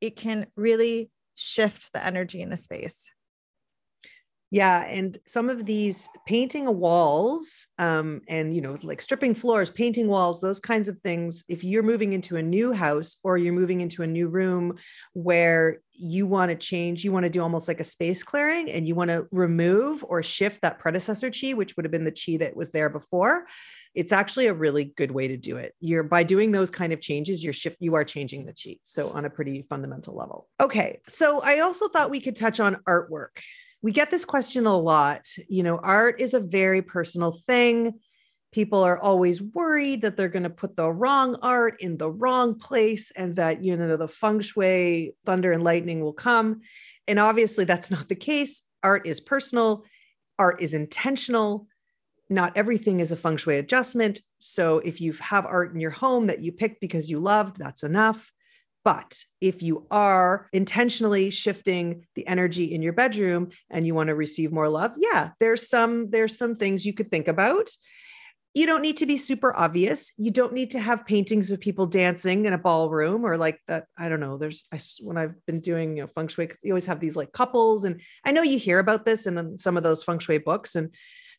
it 0.00 0.16
can 0.16 0.46
really 0.56 1.10
shift 1.34 1.92
the 1.92 2.04
energy 2.04 2.42
in 2.42 2.52
a 2.52 2.56
space. 2.56 3.10
Yeah, 4.52 4.84
and 4.84 5.16
some 5.26 5.48
of 5.48 5.64
these 5.64 6.10
painting 6.26 6.66
walls, 6.78 7.68
um, 7.78 8.20
and 8.28 8.54
you 8.54 8.60
know, 8.60 8.76
like 8.82 9.00
stripping 9.00 9.34
floors, 9.34 9.70
painting 9.70 10.08
walls, 10.08 10.42
those 10.42 10.60
kinds 10.60 10.88
of 10.88 11.00
things. 11.00 11.42
If 11.48 11.64
you're 11.64 11.82
moving 11.82 12.12
into 12.12 12.36
a 12.36 12.42
new 12.42 12.70
house 12.70 13.16
or 13.24 13.38
you're 13.38 13.54
moving 13.54 13.80
into 13.80 14.02
a 14.02 14.06
new 14.06 14.28
room 14.28 14.76
where 15.14 15.78
you 15.92 16.26
want 16.26 16.50
to 16.50 16.56
change, 16.56 17.02
you 17.02 17.12
want 17.12 17.24
to 17.24 17.30
do 17.30 17.40
almost 17.40 17.66
like 17.66 17.80
a 17.80 17.84
space 17.84 18.22
clearing, 18.22 18.70
and 18.70 18.86
you 18.86 18.94
want 18.94 19.08
to 19.08 19.26
remove 19.30 20.04
or 20.04 20.22
shift 20.22 20.60
that 20.60 20.78
predecessor 20.78 21.30
chi, 21.30 21.54
which 21.54 21.74
would 21.74 21.86
have 21.86 21.92
been 21.92 22.04
the 22.04 22.12
chi 22.12 22.36
that 22.36 22.54
was 22.54 22.72
there 22.72 22.90
before 22.90 23.46
it's 23.94 24.12
actually 24.12 24.46
a 24.46 24.54
really 24.54 24.84
good 24.96 25.10
way 25.10 25.28
to 25.28 25.36
do 25.36 25.56
it. 25.56 25.74
You're 25.80 26.02
by 26.02 26.22
doing 26.22 26.52
those 26.52 26.70
kind 26.70 26.92
of 26.92 27.00
changes, 27.00 27.44
you're 27.44 27.52
shift, 27.52 27.76
you 27.80 27.94
are 27.94 28.04
changing 28.04 28.46
the 28.46 28.54
chi. 28.54 28.76
So 28.82 29.10
on 29.10 29.24
a 29.24 29.30
pretty 29.30 29.66
fundamental 29.68 30.16
level. 30.16 30.48
Okay. 30.60 31.00
So 31.08 31.42
I 31.42 31.58
also 31.60 31.88
thought 31.88 32.10
we 32.10 32.20
could 32.20 32.36
touch 32.36 32.58
on 32.58 32.76
artwork. 32.88 33.40
We 33.82 33.92
get 33.92 34.10
this 34.10 34.24
question 34.24 34.66
a 34.66 34.76
lot. 34.76 35.26
You 35.48 35.62
know, 35.62 35.76
art 35.76 36.20
is 36.20 36.34
a 36.34 36.40
very 36.40 36.82
personal 36.82 37.32
thing. 37.32 37.98
People 38.52 38.82
are 38.82 38.98
always 38.98 39.42
worried 39.42 40.02
that 40.02 40.16
they're 40.16 40.28
going 40.28 40.42
to 40.44 40.50
put 40.50 40.76
the 40.76 40.90
wrong 40.90 41.36
art 41.42 41.80
in 41.80 41.96
the 41.96 42.10
wrong 42.10 42.58
place 42.58 43.10
and 43.10 43.36
that, 43.36 43.62
you 43.62 43.76
know, 43.76 43.96
the 43.96 44.08
feng 44.08 44.40
shui 44.40 45.14
thunder 45.24 45.52
and 45.52 45.64
lightning 45.64 46.00
will 46.00 46.12
come. 46.12 46.60
And 47.08 47.18
obviously, 47.18 47.64
that's 47.64 47.90
not 47.90 48.08
the 48.08 48.14
case. 48.14 48.62
Art 48.82 49.06
is 49.06 49.20
personal, 49.20 49.84
art 50.38 50.60
is 50.62 50.74
intentional 50.74 51.66
not 52.32 52.56
everything 52.56 53.00
is 53.00 53.12
a 53.12 53.16
feng 53.16 53.36
shui 53.36 53.58
adjustment. 53.58 54.20
So 54.38 54.78
if 54.78 55.00
you 55.00 55.12
have 55.14 55.46
art 55.46 55.74
in 55.74 55.80
your 55.80 55.90
home 55.90 56.26
that 56.26 56.40
you 56.40 56.50
picked 56.52 56.80
because 56.80 57.10
you 57.10 57.20
loved, 57.20 57.58
that's 57.58 57.82
enough. 57.82 58.32
But 58.84 59.24
if 59.40 59.62
you 59.62 59.86
are 59.90 60.48
intentionally 60.52 61.30
shifting 61.30 62.06
the 62.16 62.26
energy 62.26 62.74
in 62.74 62.82
your 62.82 62.92
bedroom 62.92 63.50
and 63.70 63.86
you 63.86 63.94
want 63.94 64.08
to 64.08 64.14
receive 64.14 64.52
more 64.52 64.68
love, 64.68 64.92
yeah, 64.96 65.30
there's 65.38 65.68
some 65.68 66.10
there's 66.10 66.36
some 66.36 66.56
things 66.56 66.84
you 66.84 66.92
could 66.92 67.10
think 67.10 67.28
about. 67.28 67.70
You 68.54 68.66
don't 68.66 68.82
need 68.82 68.98
to 68.98 69.06
be 69.06 69.16
super 69.16 69.56
obvious. 69.56 70.12
You 70.18 70.30
don't 70.30 70.52
need 70.52 70.72
to 70.72 70.80
have 70.80 71.06
paintings 71.06 71.50
of 71.50 71.60
people 71.60 71.86
dancing 71.86 72.44
in 72.44 72.52
a 72.52 72.58
ballroom 72.58 73.24
or 73.24 73.38
like 73.38 73.58
that. 73.66 73.86
I 73.96 74.10
don't 74.10 74.20
know. 74.20 74.36
There's 74.36 74.64
I, 74.70 74.78
when 75.00 75.16
I've 75.16 75.34
been 75.46 75.60
doing 75.60 75.96
you 75.96 76.02
know, 76.02 76.10
feng 76.14 76.28
shui, 76.28 76.50
you 76.62 76.72
always 76.72 76.86
have 76.86 77.00
these 77.00 77.16
like 77.16 77.32
couples, 77.32 77.84
and 77.84 78.02
I 78.24 78.32
know 78.32 78.42
you 78.42 78.58
hear 78.58 78.78
about 78.78 79.04
this 79.04 79.26
in 79.26 79.56
some 79.58 79.76
of 79.76 79.84
those 79.84 80.02
feng 80.02 80.18
shui 80.18 80.38
books, 80.38 80.74
and 80.74 80.90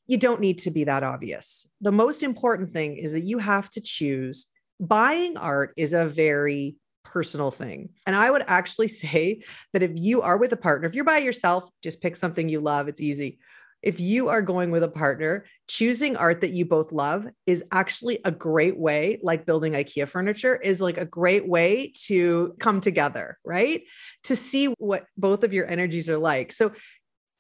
you 0.08 0.18
don't 0.18 0.42
need 0.42 0.60
to 0.60 0.72
be 0.72 0.86
that 0.86 1.04
obvious. 1.04 1.70
The 1.82 1.92
most 1.92 2.24
important 2.24 2.74
thing 2.74 2.98
is 2.98 3.14
that 3.14 3.26
you 3.26 3.38
have 3.38 3.70
to 3.72 3.82
choose. 3.82 4.48
Buying 4.80 5.38
art 5.38 5.74
is 5.78 5.94
a 5.94 6.06
very 6.06 6.76
personal 7.04 7.52
thing. 7.52 7.90
And 8.06 8.16
I 8.16 8.30
would 8.30 8.44
actually 8.48 8.88
say 9.04 9.44
that 9.74 9.84
if 9.84 9.92
you 9.96 10.22
are 10.22 10.38
with 10.38 10.54
a 10.54 10.58
partner, 10.58 10.88
if 10.88 10.96
you're 10.96 11.04
by 11.04 11.20
yourself, 11.20 11.70
just 11.82 12.02
pick 12.02 12.16
something 12.16 12.50
you 12.50 12.60
love, 12.60 12.88
it's 12.88 13.02
easy. 13.02 13.40
If 13.82 14.00
you 14.00 14.30
are 14.30 14.42
going 14.42 14.72
with 14.72 14.84
a 14.84 14.88
partner, 14.88 15.46
choosing 15.68 16.16
art 16.16 16.40
that 16.40 16.52
you 16.52 16.64
both 16.64 16.94
love 16.94 17.28
is 17.46 17.66
actually 17.74 18.20
a 18.24 18.32
great 18.32 18.80
way, 18.80 19.20
like 19.22 19.46
building 19.46 19.74
IKEA 19.74 20.08
furniture, 20.08 20.56
is 20.56 20.80
like 20.80 20.98
a 20.98 21.04
great 21.04 21.46
way 21.46 21.92
to 22.06 22.56
come 22.60 22.80
together, 22.80 23.38
right? 23.44 23.84
To 24.24 24.38
see 24.38 24.68
what 24.78 25.06
both 25.18 25.44
of 25.44 25.52
your 25.52 25.68
energies 25.68 26.10
are 26.10 26.18
like. 26.18 26.54
So 26.54 26.72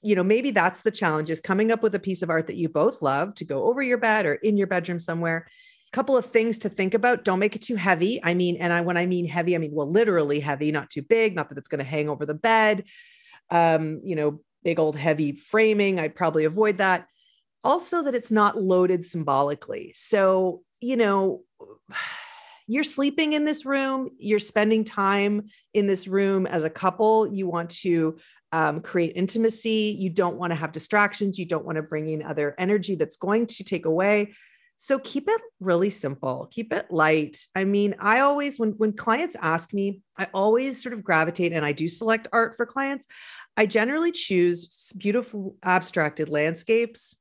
you 0.03 0.15
know, 0.15 0.23
maybe 0.23 0.51
that's 0.51 0.81
the 0.81 0.91
challenge 0.91 1.31
is 1.31 1.39
coming 1.39 1.71
up 1.71 1.81
with 1.81 1.95
a 1.95 1.99
piece 1.99 2.21
of 2.21 2.29
art 2.29 2.47
that 2.47 2.57
you 2.57 2.67
both 2.67 3.01
love 3.01 3.33
to 3.35 3.45
go 3.45 3.63
over 3.63 3.81
your 3.81 3.97
bed 3.97 4.25
or 4.25 4.33
in 4.33 4.57
your 4.57 4.67
bedroom 4.67 4.99
somewhere. 4.99 5.47
Couple 5.93 6.17
of 6.17 6.25
things 6.25 6.59
to 6.59 6.69
think 6.69 6.93
about. 6.93 7.23
Don't 7.23 7.39
make 7.39 7.55
it 7.55 7.61
too 7.61 7.75
heavy. 7.75 8.19
I 8.23 8.33
mean, 8.33 8.57
and 8.57 8.73
I 8.73 8.81
when 8.81 8.97
I 8.97 9.05
mean 9.05 9.27
heavy, 9.27 9.55
I 9.55 9.59
mean 9.59 9.71
well, 9.73 9.89
literally 9.89 10.39
heavy, 10.39 10.71
not 10.71 10.89
too 10.89 11.03
big, 11.03 11.35
not 11.35 11.49
that 11.49 11.57
it's 11.57 11.67
going 11.67 11.79
to 11.79 11.85
hang 11.85 12.09
over 12.09 12.25
the 12.25 12.33
bed. 12.33 12.83
Um, 13.49 14.01
you 14.03 14.15
know, 14.15 14.41
big 14.63 14.79
old 14.79 14.95
heavy 14.95 15.33
framing. 15.33 15.99
I'd 15.99 16.15
probably 16.15 16.45
avoid 16.45 16.77
that. 16.77 17.07
Also, 17.63 18.01
that 18.03 18.15
it's 18.15 18.31
not 18.31 18.61
loaded 18.61 19.05
symbolically. 19.05 19.93
So, 19.95 20.63
you 20.81 20.97
know, 20.97 21.43
you're 22.67 22.83
sleeping 22.83 23.33
in 23.33 23.45
this 23.45 23.65
room, 23.65 24.09
you're 24.17 24.39
spending 24.39 24.83
time 24.83 25.49
in 25.73 25.87
this 25.87 26.07
room 26.07 26.47
as 26.47 26.63
a 26.63 26.69
couple. 26.69 27.27
You 27.31 27.47
want 27.47 27.69
to 27.81 28.17
um, 28.51 28.81
create 28.81 29.13
intimacy. 29.15 29.95
You 29.99 30.09
don't 30.09 30.37
want 30.37 30.51
to 30.51 30.55
have 30.55 30.71
distractions. 30.71 31.39
You 31.39 31.45
don't 31.45 31.65
want 31.65 31.75
to 31.75 31.83
bring 31.83 32.09
in 32.09 32.21
other 32.21 32.55
energy 32.57 32.95
that's 32.95 33.17
going 33.17 33.47
to 33.47 33.63
take 33.63 33.85
away. 33.85 34.33
So 34.83 34.99
keep 34.99 35.29
it 35.29 35.41
really 35.61 35.89
simple. 35.89 36.49
Keep 36.51 36.73
it 36.73 36.91
light. 36.91 37.37
I 37.55 37.63
mean, 37.63 37.95
I 37.99 38.19
always 38.19 38.59
when 38.59 38.71
when 38.71 38.91
clients 38.91 39.37
ask 39.41 39.73
me, 39.73 40.01
I 40.17 40.27
always 40.33 40.83
sort 40.83 40.91
of 40.91 41.05
gravitate 41.05 41.53
and 41.53 41.65
I 41.65 41.71
do 41.71 41.87
select 41.87 42.27
art 42.33 42.57
for 42.57 42.65
clients. 42.65 43.07
I 43.55 43.65
generally 43.65 44.11
choose 44.11 44.91
beautiful 44.97 45.55
abstracted 45.63 46.27
landscapes 46.27 47.15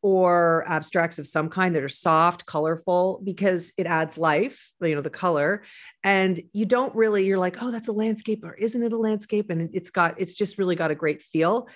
or 0.00 0.64
abstracts 0.66 1.18
of 1.18 1.26
some 1.26 1.50
kind 1.50 1.76
that 1.76 1.82
are 1.82 1.88
soft, 1.90 2.46
colorful, 2.46 3.20
because 3.22 3.72
it 3.76 3.86
adds 3.86 4.16
life, 4.16 4.72
you 4.80 4.94
know, 4.94 5.02
the 5.02 5.10
color. 5.10 5.62
And 6.02 6.40
you 6.54 6.64
don't 6.64 6.94
really, 6.94 7.26
you're 7.26 7.36
like, 7.36 7.58
oh, 7.60 7.70
that's 7.70 7.88
a 7.88 7.92
landscape, 7.92 8.42
or 8.42 8.54
isn't 8.54 8.82
it 8.82 8.94
a 8.94 8.96
landscape? 8.96 9.50
And 9.50 9.68
it's 9.74 9.90
got, 9.90 10.18
it's 10.18 10.34
just 10.34 10.56
really 10.56 10.76
got 10.76 10.90
a 10.90 10.94
great 10.94 11.20
feel. 11.20 11.68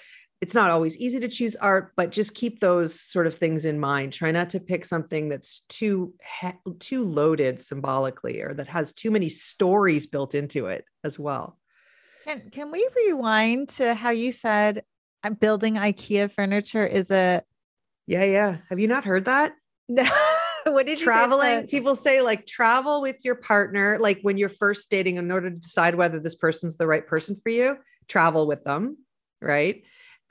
It's 0.44 0.54
not 0.54 0.68
always 0.68 0.98
easy 0.98 1.20
to 1.20 1.28
choose 1.28 1.56
art, 1.56 1.92
but 1.96 2.12
just 2.12 2.34
keep 2.34 2.60
those 2.60 3.00
sort 3.00 3.26
of 3.26 3.34
things 3.34 3.64
in 3.64 3.80
mind. 3.80 4.12
Try 4.12 4.30
not 4.30 4.50
to 4.50 4.60
pick 4.60 4.84
something 4.84 5.30
that's 5.30 5.60
too 5.70 6.12
too 6.80 7.02
loaded 7.02 7.58
symbolically 7.58 8.42
or 8.42 8.52
that 8.52 8.68
has 8.68 8.92
too 8.92 9.10
many 9.10 9.30
stories 9.30 10.06
built 10.06 10.34
into 10.34 10.66
it 10.66 10.84
as 11.02 11.18
well. 11.18 11.58
Can 12.26 12.50
can 12.50 12.70
we 12.70 12.86
rewind 12.94 13.70
to 13.70 13.94
how 13.94 14.10
you 14.10 14.30
said 14.30 14.84
uh, 15.22 15.30
building 15.30 15.76
IKEA 15.76 16.30
furniture 16.30 16.84
is 16.84 17.10
a 17.10 17.42
yeah, 18.06 18.24
yeah. 18.24 18.58
Have 18.68 18.78
you 18.78 18.86
not 18.86 19.04
heard 19.04 19.24
that? 19.24 19.54
No. 19.88 20.04
what 20.66 20.84
did 20.84 20.98
traveling? 20.98 21.68
People 21.68 21.96
say 21.96 22.20
like 22.20 22.44
travel 22.44 23.00
with 23.00 23.24
your 23.24 23.34
partner, 23.34 23.96
like 23.98 24.18
when 24.20 24.36
you're 24.36 24.50
first 24.50 24.90
dating, 24.90 25.16
in 25.16 25.30
order 25.30 25.48
to 25.48 25.56
decide 25.56 25.94
whether 25.94 26.20
this 26.20 26.34
person's 26.34 26.76
the 26.76 26.86
right 26.86 27.06
person 27.06 27.34
for 27.42 27.48
you, 27.48 27.78
travel 28.08 28.46
with 28.46 28.62
them, 28.64 28.98
right? 29.40 29.84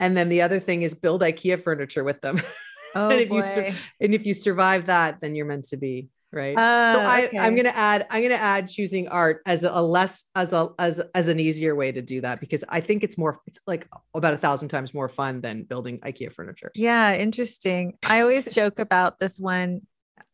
And 0.04 0.14
then 0.14 0.28
the 0.28 0.42
other 0.42 0.60
thing 0.60 0.82
is 0.82 0.92
build 0.92 1.22
IKEA 1.22 1.62
furniture 1.62 2.04
with 2.04 2.20
them. 2.20 2.40
Oh, 2.96 3.10
and 3.10 3.20
if 3.22 3.28
boy. 3.28 3.36
you 3.38 3.42
sur- 3.42 3.74
and 4.00 4.14
if 4.14 4.24
you 4.24 4.34
survive 4.34 4.86
that, 4.86 5.20
then 5.20 5.34
you're 5.34 5.46
meant 5.46 5.64
to 5.70 5.76
be 5.76 6.10
right. 6.30 6.56
Uh, 6.56 6.92
so 6.92 7.00
I, 7.00 7.26
okay. 7.26 7.38
I'm 7.40 7.56
gonna 7.56 7.70
add 7.70 8.06
I'm 8.08 8.22
gonna 8.22 8.36
add 8.36 8.68
choosing 8.68 9.08
art 9.08 9.42
as 9.46 9.64
a, 9.64 9.70
a 9.70 9.82
less 9.82 10.26
as 10.36 10.52
a 10.52 10.68
as 10.78 11.00
as 11.12 11.26
an 11.26 11.40
easier 11.40 11.74
way 11.74 11.90
to 11.90 12.00
do 12.00 12.20
that 12.20 12.38
because 12.38 12.62
I 12.68 12.78
think 12.80 13.02
it's 13.02 13.18
more 13.18 13.40
it's 13.48 13.58
like 13.66 13.88
about 14.14 14.34
a 14.34 14.36
thousand 14.36 14.68
times 14.68 14.94
more 14.94 15.08
fun 15.08 15.40
than 15.40 15.64
building 15.64 15.98
IKEA 16.02 16.32
furniture. 16.32 16.70
Yeah, 16.76 17.16
interesting. 17.16 17.98
I 18.04 18.20
always 18.20 18.54
joke 18.54 18.78
about 18.78 19.18
this 19.18 19.40
one 19.40 19.80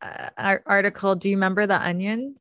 uh, 0.02 0.58
article. 0.66 1.14
Do 1.14 1.30
you 1.30 1.36
remember 1.36 1.66
the 1.66 1.80
onion? 1.80 2.36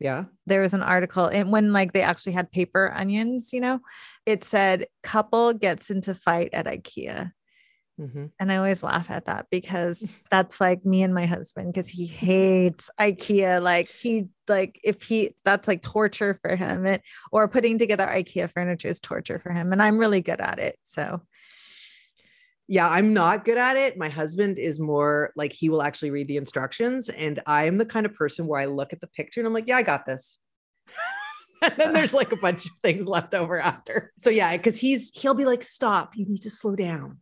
Yeah. 0.00 0.24
There 0.46 0.60
was 0.60 0.74
an 0.74 0.82
article 0.82 1.26
and 1.26 1.50
when 1.50 1.72
like 1.72 1.92
they 1.92 2.02
actually 2.02 2.32
had 2.32 2.52
paper 2.52 2.92
onions, 2.94 3.52
you 3.52 3.60
know, 3.60 3.80
it 4.26 4.44
said 4.44 4.86
couple 5.02 5.52
gets 5.54 5.90
into 5.90 6.14
fight 6.14 6.50
at 6.52 6.66
IKEA. 6.66 7.32
Mm-hmm. 8.00 8.26
And 8.38 8.52
I 8.52 8.56
always 8.58 8.84
laugh 8.84 9.10
at 9.10 9.26
that 9.26 9.46
because 9.50 10.14
that's 10.30 10.60
like 10.60 10.84
me 10.84 11.02
and 11.02 11.12
my 11.12 11.26
husband 11.26 11.72
because 11.72 11.88
he 11.88 12.06
hates 12.06 12.90
IKEA. 13.00 13.60
Like 13.60 13.90
he 13.90 14.28
like 14.46 14.80
if 14.84 15.02
he 15.02 15.34
that's 15.44 15.66
like 15.66 15.82
torture 15.82 16.34
for 16.34 16.54
him. 16.54 16.86
It, 16.86 17.02
or 17.32 17.48
putting 17.48 17.78
together 17.78 18.06
IKEA 18.06 18.52
furniture 18.52 18.88
is 18.88 19.00
torture 19.00 19.40
for 19.40 19.52
him. 19.52 19.72
And 19.72 19.82
I'm 19.82 19.98
really 19.98 20.20
good 20.20 20.40
at 20.40 20.60
it. 20.60 20.78
So 20.84 21.22
Yeah, 22.70 22.86
I'm 22.86 23.14
not 23.14 23.46
good 23.46 23.56
at 23.56 23.76
it. 23.78 23.96
My 23.96 24.10
husband 24.10 24.58
is 24.58 24.78
more 24.78 25.32
like 25.34 25.54
he 25.54 25.70
will 25.70 25.82
actually 25.82 26.10
read 26.10 26.28
the 26.28 26.36
instructions. 26.36 27.08
And 27.08 27.40
I'm 27.46 27.78
the 27.78 27.86
kind 27.86 28.04
of 28.04 28.14
person 28.14 28.46
where 28.46 28.60
I 28.60 28.66
look 28.66 28.92
at 28.92 29.00
the 29.00 29.06
picture 29.06 29.40
and 29.40 29.46
I'm 29.46 29.54
like, 29.54 29.66
yeah, 29.66 29.78
I 29.78 29.82
got 29.82 30.04
this. 30.04 30.38
and 31.62 31.72
then 31.78 31.92
there's 31.94 32.12
like 32.12 32.30
a 32.30 32.36
bunch 32.36 32.66
of 32.66 32.72
things 32.82 33.06
left 33.06 33.34
over 33.34 33.58
after. 33.58 34.12
So 34.18 34.28
yeah, 34.28 34.54
because 34.54 34.78
he's 34.78 35.10
he'll 35.18 35.32
be 35.34 35.46
like, 35.46 35.64
stop, 35.64 36.12
you 36.14 36.26
need 36.26 36.42
to 36.42 36.50
slow 36.50 36.76
down. 36.76 37.18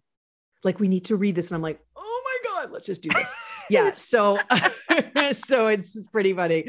Like 0.64 0.80
we 0.80 0.88
need 0.88 1.04
to 1.06 1.16
read 1.16 1.36
this. 1.36 1.52
And 1.52 1.56
I'm 1.56 1.62
like, 1.62 1.80
oh 1.94 2.22
my 2.24 2.50
God, 2.50 2.72
let's 2.72 2.86
just 2.86 3.02
do 3.02 3.10
this. 3.10 3.30
yeah. 3.70 3.90
So 3.96 4.38
so 5.32 5.68
it's 5.68 6.04
pretty 6.06 6.32
funny. 6.32 6.64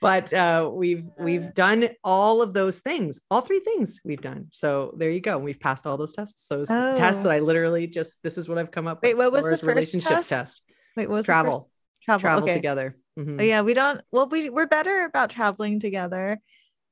But 0.00 0.32
uh 0.32 0.70
we've 0.72 1.04
we've 1.18 1.52
done 1.54 1.88
all 2.04 2.42
of 2.42 2.52
those 2.54 2.80
things, 2.80 3.20
all 3.30 3.40
three 3.40 3.60
things 3.60 4.00
we've 4.04 4.20
done. 4.20 4.46
So 4.50 4.94
there 4.96 5.10
you 5.10 5.20
go. 5.20 5.38
We've 5.38 5.58
passed 5.60 5.86
all 5.86 5.96
those 5.96 6.12
tests. 6.12 6.46
Those 6.48 6.70
Oh. 6.70 6.96
tests 6.96 7.22
that 7.24 7.32
I 7.32 7.40
literally 7.40 7.86
just 7.86 8.14
this 8.22 8.38
is 8.38 8.48
what 8.48 8.58
I've 8.58 8.70
come 8.70 8.86
up 8.86 9.00
Wait, 9.02 9.16
with. 9.16 9.26
what 9.26 9.32
was 9.32 9.44
the 9.44 9.50
first 9.52 9.62
relationship 9.64 10.08
test? 10.08 10.28
test? 10.28 10.62
wait, 10.96 11.08
what 11.08 11.16
was 11.16 11.26
the 11.26 11.32
first- 11.32 11.42
Travel. 11.44 11.70
Travel. 12.04 12.20
Travel 12.20 12.44
okay. 12.44 12.54
together. 12.54 12.96
Mhm. 13.18 13.40
Oh, 13.40 13.44
yeah, 13.44 13.60
we 13.62 13.74
don't. 13.74 14.00
Well, 14.10 14.26
we 14.28 14.50
we're 14.50 14.66
better 14.66 15.04
about 15.04 15.30
traveling 15.30 15.80
together. 15.80 16.40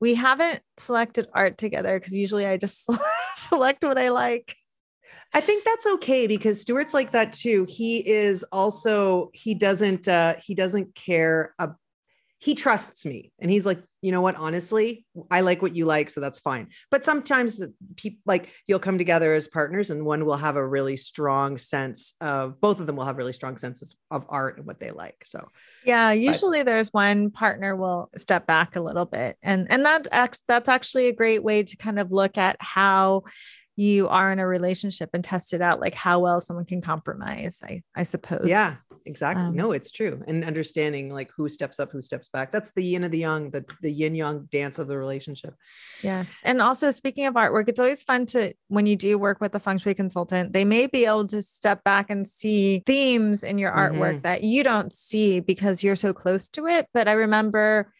We 0.00 0.14
haven't 0.14 0.60
selected 0.78 1.28
art 1.34 1.58
together 1.58 1.98
because 1.98 2.14
usually 2.14 2.46
I 2.46 2.56
just 2.56 2.88
select 3.34 3.82
what 3.84 3.98
I 3.98 4.08
like. 4.10 4.54
I 5.32 5.40
think 5.40 5.64
that's 5.64 5.86
okay 5.86 6.26
because 6.26 6.60
Stuart's 6.60 6.94
like 6.94 7.12
that 7.12 7.32
too. 7.32 7.66
He 7.68 7.98
is 8.08 8.44
also 8.50 9.30
he 9.32 9.54
doesn't 9.54 10.08
uh 10.08 10.34
he 10.44 10.54
doesn't 10.54 10.94
care 10.94 11.54
uh, 11.58 11.68
he 12.40 12.54
trusts 12.54 13.04
me 13.04 13.32
and 13.38 13.50
he's 13.50 13.66
like, 13.66 13.82
you 14.00 14.12
know 14.12 14.22
what, 14.22 14.34
honestly, 14.36 15.04
I 15.30 15.42
like 15.42 15.60
what 15.60 15.76
you 15.76 15.84
like, 15.84 16.08
so 16.08 16.22
that's 16.22 16.38
fine. 16.38 16.68
But 16.90 17.04
sometimes 17.04 17.60
people 17.96 18.20
like 18.24 18.48
you'll 18.66 18.78
come 18.78 18.96
together 18.96 19.34
as 19.34 19.46
partners 19.46 19.90
and 19.90 20.06
one 20.06 20.24
will 20.24 20.38
have 20.38 20.56
a 20.56 20.66
really 20.66 20.96
strong 20.96 21.58
sense 21.58 22.14
of 22.20 22.58
both 22.58 22.80
of 22.80 22.86
them 22.86 22.96
will 22.96 23.04
have 23.04 23.18
really 23.18 23.34
strong 23.34 23.58
senses 23.58 23.94
of 24.10 24.24
art 24.30 24.56
and 24.56 24.66
what 24.66 24.80
they 24.80 24.90
like. 24.90 25.22
So 25.26 25.46
Yeah, 25.84 26.12
usually 26.12 26.62
there's 26.62 26.88
one 26.94 27.30
partner 27.30 27.76
will 27.76 28.08
step 28.16 28.46
back 28.46 28.74
a 28.74 28.80
little 28.80 29.06
bit, 29.06 29.36
and 29.42 29.66
and 29.70 29.84
that 29.84 30.08
act- 30.10 30.42
that's 30.48 30.68
actually 30.68 31.08
a 31.08 31.14
great 31.14 31.44
way 31.44 31.62
to 31.62 31.76
kind 31.76 31.98
of 31.98 32.10
look 32.10 32.38
at 32.38 32.56
how 32.58 33.24
you 33.80 34.08
are 34.08 34.30
in 34.30 34.38
a 34.38 34.46
relationship 34.46 35.08
and 35.14 35.24
test 35.24 35.54
it 35.54 35.62
out, 35.62 35.80
like 35.80 35.94
how 35.94 36.20
well 36.20 36.38
someone 36.40 36.66
can 36.66 36.82
compromise. 36.82 37.62
I 37.64 37.82
I 37.96 38.02
suppose. 38.02 38.44
yeah, 38.44 38.76
exactly. 39.06 39.42
Um, 39.42 39.56
no, 39.56 39.72
it's 39.72 39.90
true. 39.90 40.22
And 40.28 40.44
understanding 40.44 41.08
like 41.08 41.30
who 41.34 41.48
steps 41.48 41.80
up, 41.80 41.90
who 41.90 42.02
steps 42.02 42.28
back. 42.28 42.52
That's 42.52 42.72
the 42.72 42.84
yin 42.84 43.04
and 43.04 43.14
the 43.14 43.20
yang, 43.20 43.50
the 43.50 43.64
the 43.80 43.90
yin 43.90 44.14
yang 44.14 44.48
dance 44.50 44.78
of 44.78 44.86
the 44.86 44.98
relationship. 44.98 45.54
Yes. 46.02 46.42
And 46.44 46.60
also 46.60 46.90
speaking 46.90 47.24
of 47.24 47.34
artwork, 47.34 47.68
it's 47.68 47.80
always 47.80 48.02
fun 48.02 48.26
to 48.26 48.52
when 48.68 48.84
you 48.84 48.96
do 48.96 49.18
work 49.18 49.40
with 49.40 49.54
a 49.54 49.60
feng 49.60 49.78
shui 49.78 49.94
consultant, 49.94 50.52
they 50.52 50.66
may 50.66 50.86
be 50.86 51.06
able 51.06 51.26
to 51.28 51.40
step 51.40 51.82
back 51.82 52.10
and 52.10 52.26
see 52.26 52.82
themes 52.84 53.42
in 53.42 53.56
your 53.56 53.72
artwork 53.72 54.22
that 54.24 54.42
you 54.44 54.62
don't 54.62 54.94
see 54.94 55.40
because 55.40 55.82
you're 55.82 55.96
so 55.96 56.12
close 56.12 56.50
to 56.50 56.66
it. 56.66 56.86
But 56.92 57.08
I 57.08 57.12
remember 57.12 57.90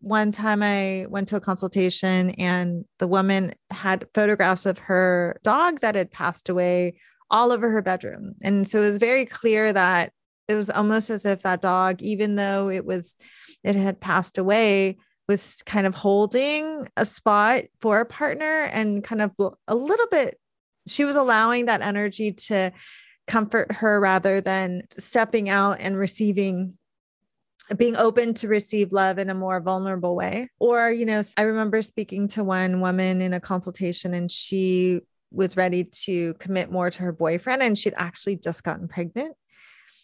one 0.00 0.32
time 0.32 0.62
I 0.62 1.06
went 1.08 1.28
to 1.28 1.36
a 1.36 1.40
consultation 1.40 2.30
and 2.30 2.84
the 2.98 3.08
woman 3.08 3.54
had 3.70 4.06
photographs 4.14 4.66
of 4.66 4.78
her 4.78 5.38
dog 5.42 5.80
that 5.80 5.94
had 5.94 6.10
passed 6.10 6.48
away 6.48 6.94
all 7.30 7.52
over 7.52 7.70
her 7.70 7.82
bedroom. 7.82 8.34
And 8.42 8.66
so 8.66 8.78
it 8.78 8.86
was 8.86 8.98
very 8.98 9.26
clear 9.26 9.72
that 9.72 10.12
it 10.46 10.54
was 10.54 10.70
almost 10.70 11.10
as 11.10 11.26
if 11.26 11.40
that 11.42 11.60
dog, 11.60 12.00
even 12.00 12.36
though 12.36 12.70
it 12.70 12.84
was, 12.84 13.16
it 13.62 13.76
had 13.76 14.00
passed 14.00 14.38
away, 14.38 14.96
was 15.28 15.62
kind 15.66 15.86
of 15.86 15.94
holding 15.94 16.88
a 16.96 17.04
spot 17.04 17.64
for 17.80 18.00
a 18.00 18.06
partner 18.06 18.62
and 18.72 19.04
kind 19.04 19.20
of 19.20 19.32
a 19.66 19.74
little 19.74 20.06
bit, 20.10 20.38
she 20.86 21.04
was 21.04 21.16
allowing 21.16 21.66
that 21.66 21.82
energy 21.82 22.32
to 22.32 22.72
comfort 23.26 23.70
her 23.72 24.00
rather 24.00 24.40
than 24.40 24.82
stepping 24.96 25.50
out 25.50 25.80
and 25.80 25.98
receiving 25.98 26.77
being 27.76 27.96
open 27.96 28.34
to 28.34 28.48
receive 28.48 28.92
love 28.92 29.18
in 29.18 29.28
a 29.30 29.34
more 29.34 29.60
vulnerable 29.60 30.16
way. 30.16 30.48
Or, 30.58 30.90
you 30.90 31.04
know, 31.04 31.22
I 31.36 31.42
remember 31.42 31.82
speaking 31.82 32.28
to 32.28 32.44
one 32.44 32.80
woman 32.80 33.20
in 33.20 33.34
a 33.34 33.40
consultation 33.40 34.14
and 34.14 34.30
she 34.30 35.00
was 35.30 35.56
ready 35.56 35.84
to 35.84 36.34
commit 36.34 36.70
more 36.72 36.90
to 36.90 37.02
her 37.02 37.12
boyfriend 37.12 37.62
and 37.62 37.76
she'd 37.76 37.94
actually 37.96 38.36
just 38.36 38.64
gotten 38.64 38.88
pregnant 38.88 39.36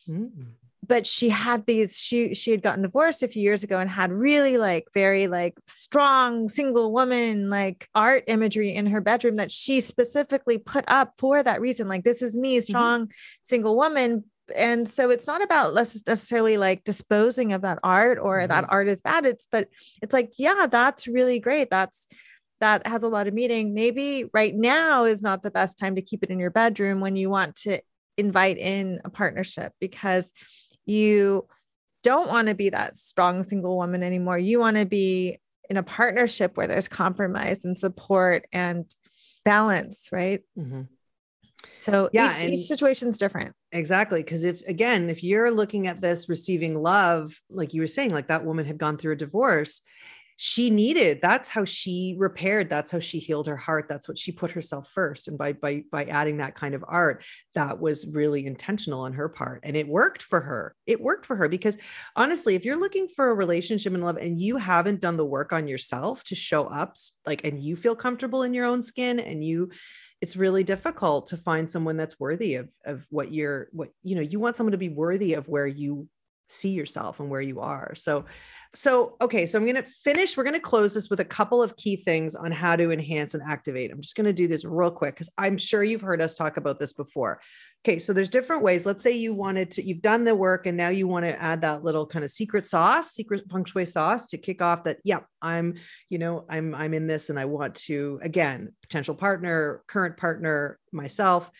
Mm. 0.08 0.48
but 0.86 1.06
she 1.06 1.30
had 1.30 1.64
these 1.64 1.98
she 1.98 2.34
she 2.34 2.50
had 2.50 2.60
gotten 2.60 2.82
divorced 2.82 3.22
a 3.22 3.28
few 3.28 3.40
years 3.40 3.64
ago 3.64 3.78
and 3.78 3.88
had 3.88 4.12
really 4.12 4.58
like 4.58 4.86
very 4.92 5.28
like 5.28 5.54
strong 5.66 6.50
single 6.50 6.92
woman 6.92 7.48
like 7.48 7.88
art 7.94 8.24
imagery 8.26 8.74
in 8.74 8.84
her 8.84 9.00
bedroom 9.00 9.36
that 9.36 9.50
she 9.50 9.80
specifically 9.80 10.58
put 10.58 10.84
up 10.88 11.14
for 11.16 11.42
that 11.42 11.62
reason 11.62 11.88
like 11.88 12.04
this 12.04 12.20
is 12.20 12.36
me 12.36 12.60
strong 12.60 13.10
single 13.40 13.76
woman 13.76 14.24
and 14.54 14.88
so 14.88 15.10
it's 15.10 15.26
not 15.26 15.42
about 15.42 15.74
less 15.74 16.02
necessarily 16.06 16.56
like 16.56 16.84
disposing 16.84 17.52
of 17.52 17.62
that 17.62 17.78
art 17.82 18.18
or 18.20 18.46
that 18.46 18.64
Mhm. 18.64 18.68
art 18.70 18.88
is 18.88 19.00
bad 19.00 19.24
it's 19.24 19.46
but 19.50 19.68
it's 20.02 20.12
like 20.12 20.32
yeah 20.36 20.66
that's 20.68 21.06
really 21.06 21.38
great 21.38 21.70
that's 21.70 22.06
that 22.60 22.86
has 22.86 23.02
a 23.02 23.08
lot 23.08 23.26
of 23.26 23.34
meaning 23.34 23.74
maybe 23.74 24.24
right 24.32 24.54
now 24.54 25.04
is 25.04 25.22
not 25.22 25.42
the 25.42 25.50
best 25.50 25.78
time 25.78 25.94
to 25.96 26.02
keep 26.02 26.22
it 26.22 26.30
in 26.30 26.38
your 26.38 26.50
bedroom 26.50 27.00
when 27.00 27.16
you 27.16 27.28
want 27.30 27.56
to 27.56 27.80
invite 28.16 28.58
in 28.58 29.00
a 29.04 29.10
partnership 29.10 29.72
because 29.80 30.32
you 30.86 31.46
don't 32.02 32.28
want 32.28 32.48
to 32.48 32.54
be 32.54 32.68
that 32.70 32.96
strong 32.96 33.42
single 33.42 33.76
woman 33.76 34.02
anymore. 34.02 34.38
You 34.38 34.60
want 34.60 34.76
to 34.76 34.84
be 34.84 35.38
in 35.70 35.76
a 35.78 35.82
partnership 35.82 36.56
where 36.56 36.66
there's 36.66 36.86
compromise 36.86 37.64
and 37.64 37.78
support 37.78 38.46
and 38.52 38.84
balance, 39.44 40.10
right? 40.12 40.42
Mhm. 40.56 40.88
So 41.78 42.08
Yeah, 42.12 42.44
each, 42.44 42.52
each 42.52 42.66
situation's 42.66 43.18
different. 43.18 43.54
Exactly. 43.72 44.22
Because 44.22 44.44
if, 44.44 44.62
again, 44.66 45.10
if 45.10 45.22
you're 45.22 45.50
looking 45.50 45.86
at 45.86 46.00
this 46.00 46.28
receiving 46.28 46.80
love, 46.80 47.40
like 47.50 47.74
you 47.74 47.80
were 47.80 47.86
saying, 47.86 48.10
like 48.10 48.28
that 48.28 48.44
woman 48.44 48.64
had 48.64 48.78
gone 48.78 48.96
through 48.96 49.12
a 49.12 49.16
divorce, 49.16 49.82
she 50.36 50.68
needed 50.68 51.20
that's 51.22 51.48
how 51.48 51.64
she 51.64 52.16
repaired 52.18 52.68
that's 52.68 52.90
how 52.90 52.98
she 52.98 53.18
healed 53.18 53.46
her 53.46 53.56
heart 53.56 53.86
that's 53.88 54.08
what 54.08 54.18
she 54.18 54.32
put 54.32 54.50
herself 54.50 54.88
first 54.88 55.28
and 55.28 55.38
by 55.38 55.52
by 55.52 55.84
by 55.92 56.04
adding 56.06 56.38
that 56.38 56.56
kind 56.56 56.74
of 56.74 56.84
art 56.88 57.24
that 57.54 57.78
was 57.78 58.06
really 58.08 58.44
intentional 58.44 59.00
on 59.02 59.12
her 59.12 59.28
part 59.28 59.60
and 59.62 59.76
it 59.76 59.86
worked 59.86 60.22
for 60.22 60.40
her 60.40 60.74
it 60.86 61.00
worked 61.00 61.24
for 61.24 61.36
her 61.36 61.48
because 61.48 61.78
honestly 62.16 62.56
if 62.56 62.64
you're 62.64 62.80
looking 62.80 63.06
for 63.06 63.30
a 63.30 63.34
relationship 63.34 63.94
and 63.94 64.02
love 64.02 64.16
and 64.16 64.40
you 64.40 64.56
haven't 64.56 65.00
done 65.00 65.16
the 65.16 65.24
work 65.24 65.52
on 65.52 65.68
yourself 65.68 66.24
to 66.24 66.34
show 66.34 66.64
up 66.64 66.96
like 67.26 67.44
and 67.44 67.62
you 67.62 67.76
feel 67.76 67.94
comfortable 67.94 68.42
in 68.42 68.54
your 68.54 68.66
own 68.66 68.82
skin 68.82 69.20
and 69.20 69.44
you 69.44 69.70
it's 70.24 70.36
really 70.36 70.64
difficult 70.64 71.26
to 71.26 71.36
find 71.36 71.70
someone 71.70 71.98
that's 71.98 72.18
worthy 72.18 72.54
of 72.54 72.70
of 72.86 73.06
what 73.10 73.30
you're 73.30 73.68
what 73.72 73.90
you 74.02 74.16
know 74.16 74.22
you 74.22 74.40
want 74.40 74.56
someone 74.56 74.72
to 74.72 74.78
be 74.78 74.88
worthy 74.88 75.34
of 75.34 75.46
where 75.48 75.66
you 75.66 76.08
see 76.48 76.70
yourself 76.70 77.20
and 77.20 77.28
where 77.28 77.42
you 77.42 77.60
are. 77.60 77.94
So 77.94 78.24
so 78.74 79.16
okay 79.20 79.46
so 79.46 79.58
i'm 79.58 79.64
going 79.64 79.74
to 79.76 79.82
finish 79.82 80.36
we're 80.36 80.44
going 80.44 80.54
to 80.54 80.60
close 80.60 80.94
this 80.94 81.08
with 81.08 81.20
a 81.20 81.24
couple 81.24 81.62
of 81.62 81.76
key 81.76 81.96
things 81.96 82.34
on 82.34 82.50
how 82.50 82.76
to 82.76 82.90
enhance 82.90 83.34
and 83.34 83.42
activate. 83.48 83.90
I'm 83.90 84.00
just 84.00 84.16
going 84.16 84.26
to 84.26 84.32
do 84.32 84.48
this 84.48 84.64
real 84.64 84.90
quick 84.90 85.14
because 85.14 85.30
i'm 85.38 85.56
sure 85.56 85.82
you've 85.82 86.00
heard 86.00 86.20
us 86.20 86.34
talk 86.34 86.56
about 86.56 86.78
this 86.78 86.92
before. 86.92 87.40
Okay 87.86 87.98
so 87.98 88.12
there's 88.12 88.30
different 88.30 88.62
ways. 88.62 88.86
Let's 88.86 89.02
say 89.02 89.12
you 89.12 89.34
wanted 89.34 89.70
to 89.72 89.86
you've 89.86 90.02
done 90.02 90.24
the 90.24 90.34
work 90.34 90.66
and 90.66 90.76
now 90.76 90.88
you 90.88 91.06
want 91.06 91.26
to 91.26 91.40
add 91.40 91.60
that 91.60 91.84
little 91.84 92.06
kind 92.06 92.24
of 92.24 92.30
secret 92.30 92.66
sauce 92.66 93.12
secret 93.12 93.42
feng 93.50 93.64
shui 93.64 93.84
sauce 93.84 94.26
to 94.28 94.38
kick 94.38 94.62
off 94.62 94.84
that 94.84 94.98
yeah 95.04 95.20
i'm 95.42 95.74
you 96.08 96.18
know 96.18 96.46
i'm 96.48 96.74
i'm 96.74 96.94
in 96.94 97.06
this 97.06 97.28
and 97.28 97.38
i 97.38 97.44
want 97.44 97.74
to 97.74 98.18
again 98.22 98.72
potential 98.82 99.14
partner 99.14 99.82
current 99.86 100.16
partner 100.16 100.78
myself. 100.94 101.50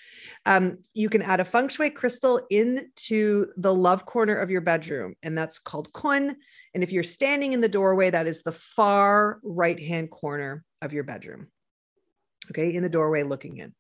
Um, 0.46 0.78
you 0.94 1.10
can 1.10 1.20
add 1.20 1.40
a 1.40 1.44
feng 1.44 1.68
shui 1.68 1.90
crystal 1.90 2.40
into 2.50 3.48
the 3.56 3.74
love 3.74 4.06
corner 4.06 4.36
of 4.36 4.50
your 4.50 4.60
bedroom 4.60 5.14
and 5.22 5.36
that's 5.36 5.58
called 5.58 5.92
kun 5.92 6.36
and 6.74 6.82
if 6.82 6.92
you're 6.92 7.02
standing 7.02 7.52
in 7.52 7.60
the 7.60 7.68
doorway 7.68 8.10
that 8.10 8.26
is 8.26 8.42
the 8.42 8.52
far 8.52 9.40
right 9.42 9.80
hand 9.80 10.10
corner 10.10 10.64
of 10.82 10.92
your 10.92 11.04
bedroom 11.04 11.48
okay 12.50 12.74
in 12.74 12.82
the 12.82 12.88
doorway 12.88 13.22
looking 13.22 13.58
in 13.58 13.72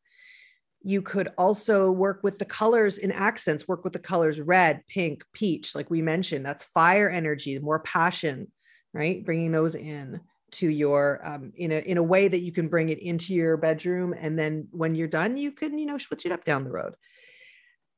you 0.84 1.00
could 1.00 1.28
also 1.38 1.90
work 1.90 2.20
with 2.22 2.38
the 2.38 2.44
colors 2.44 2.98
in 2.98 3.10
accents, 3.10 3.66
work 3.66 3.84
with 3.84 3.94
the 3.94 3.98
colors 3.98 4.38
red, 4.38 4.86
pink, 4.86 5.24
peach, 5.32 5.74
like 5.74 5.88
we 5.88 6.02
mentioned. 6.02 6.44
That's 6.44 6.64
fire 6.64 7.08
energy, 7.08 7.58
more 7.58 7.80
passion, 7.80 8.52
right? 8.92 9.24
Bringing 9.24 9.50
those 9.50 9.74
in 9.74 10.20
to 10.52 10.68
your 10.68 11.26
um, 11.26 11.52
in 11.56 11.72
a 11.72 11.78
in 11.78 11.96
a 11.96 12.02
way 12.02 12.28
that 12.28 12.40
you 12.40 12.52
can 12.52 12.68
bring 12.68 12.90
it 12.90 12.98
into 12.98 13.34
your 13.34 13.56
bedroom, 13.56 14.14
and 14.16 14.38
then 14.38 14.68
when 14.70 14.94
you're 14.94 15.08
done, 15.08 15.38
you 15.38 15.52
can 15.52 15.78
you 15.78 15.86
know 15.86 15.98
switch 15.98 16.26
it 16.26 16.32
up 16.32 16.44
down 16.44 16.64
the 16.64 16.70
road. 16.70 16.94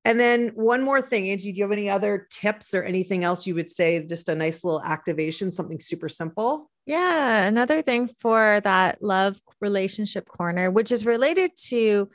And 0.07 0.21
then 0.21 0.53
one 0.55 0.85
more 0.85 1.03
thing, 1.03 1.29
Angie, 1.31 1.51
do 1.51 1.59
you 1.59 1.65
have 1.65 1.73
any 1.73 1.91
other 1.91 2.29
tips 2.31 2.75
or 2.75 2.85
anything 2.85 3.25
else 3.25 3.45
you 3.45 3.57
would 3.57 3.69
say? 3.69 4.01
Just 4.07 4.29
a 4.29 4.37
nice 4.37 4.63
little 4.63 4.81
activation, 4.81 5.51
something 5.51 5.81
super 5.81 6.09
simple. 6.09 6.71
Yeah, 6.87 7.43
another 7.43 7.83
thing 7.83 8.09
for 8.21 8.61
that 8.61 9.03
love 9.03 9.41
relationship 9.61 10.29
corner, 10.29 10.71
which 10.71 10.93
is 10.93 11.05
related 11.05 11.57
to 11.71 12.09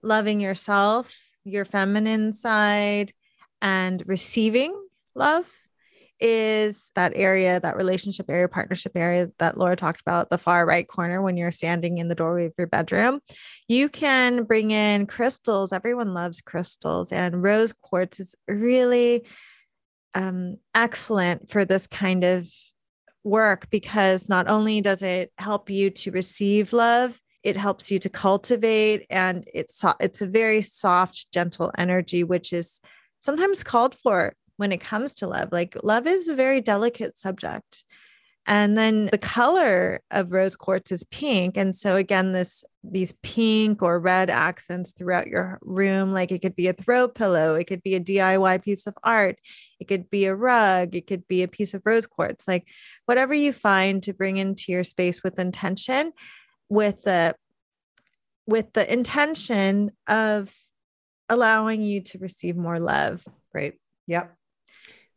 loving 0.00 0.40
yourself, 0.40 1.12
your 1.44 1.64
feminine 1.64 2.32
side, 2.32 3.12
and 3.60 4.00
receiving 4.06 4.72
love 5.16 5.52
is 6.20 6.90
that 6.94 7.12
area, 7.14 7.60
that 7.60 7.76
relationship 7.76 8.26
area, 8.28 8.48
partnership 8.48 8.92
area 8.94 9.30
that 9.38 9.58
Laura 9.58 9.76
talked 9.76 10.00
about, 10.00 10.30
the 10.30 10.38
far 10.38 10.64
right 10.64 10.86
corner 10.86 11.20
when 11.20 11.36
you're 11.36 11.52
standing 11.52 11.98
in 11.98 12.08
the 12.08 12.14
doorway 12.14 12.46
of 12.46 12.52
your 12.56 12.66
bedroom. 12.66 13.20
You 13.68 13.88
can 13.88 14.44
bring 14.44 14.70
in 14.70 15.06
crystals. 15.06 15.72
Everyone 15.72 16.14
loves 16.14 16.40
crystals, 16.40 17.12
and 17.12 17.42
rose 17.42 17.72
quartz 17.72 18.20
is 18.20 18.34
really 18.48 19.26
um, 20.14 20.58
excellent 20.74 21.50
for 21.50 21.64
this 21.64 21.86
kind 21.86 22.24
of 22.24 22.48
work 23.24 23.68
because 23.70 24.28
not 24.28 24.48
only 24.48 24.80
does 24.80 25.02
it 25.02 25.32
help 25.38 25.70
you 25.70 25.90
to 25.90 26.10
receive 26.10 26.72
love, 26.72 27.20
it 27.42 27.56
helps 27.56 27.90
you 27.90 27.98
to 27.98 28.08
cultivate 28.08 29.06
and 29.10 29.46
it's 29.52 29.84
it's 30.00 30.22
a 30.22 30.26
very 30.26 30.62
soft 30.62 31.30
gentle 31.30 31.70
energy 31.76 32.24
which 32.24 32.54
is 32.54 32.80
sometimes 33.20 33.62
called 33.62 33.94
for 33.94 34.34
when 34.56 34.72
it 34.72 34.80
comes 34.80 35.14
to 35.14 35.26
love 35.26 35.48
like 35.52 35.76
love 35.82 36.06
is 36.06 36.28
a 36.28 36.34
very 36.34 36.60
delicate 36.60 37.18
subject. 37.18 37.84
And 38.46 38.76
then 38.76 39.06
the 39.06 39.16
color 39.16 40.02
of 40.10 40.30
rose 40.30 40.54
quartz 40.54 40.92
is 40.92 41.02
pink. 41.04 41.56
And 41.56 41.74
so 41.74 41.96
again 41.96 42.32
this 42.32 42.62
these 42.82 43.12
pink 43.22 43.82
or 43.82 43.98
red 43.98 44.28
accents 44.28 44.92
throughout 44.92 45.26
your 45.26 45.58
room 45.62 46.12
like 46.12 46.30
it 46.30 46.42
could 46.42 46.54
be 46.54 46.68
a 46.68 46.72
throw 46.72 47.08
pillow 47.08 47.54
it 47.54 47.64
could 47.64 47.82
be 47.82 47.94
a 47.94 48.00
diy 48.00 48.62
piece 48.62 48.86
of 48.86 48.94
art 49.02 49.38
it 49.80 49.88
could 49.88 50.10
be 50.10 50.26
a 50.26 50.34
rug 50.34 50.94
it 50.94 51.06
could 51.06 51.26
be 51.26 51.42
a 51.42 51.48
piece 51.48 51.72
of 51.72 51.82
rose 51.86 52.06
quartz 52.06 52.46
like 52.46 52.68
whatever 53.06 53.32
you 53.32 53.52
find 53.52 54.02
to 54.02 54.12
bring 54.12 54.36
into 54.36 54.70
your 54.70 54.84
space 54.84 55.22
with 55.22 55.38
intention 55.38 56.12
with 56.68 57.02
the 57.02 57.34
with 58.46 58.72
the 58.74 58.92
intention 58.92 59.90
of 60.06 60.54
allowing 61.30 61.82
you 61.82 62.02
to 62.02 62.18
receive 62.18 62.56
more 62.56 62.78
love 62.78 63.24
right? 63.54 63.74
Yep 64.06 64.36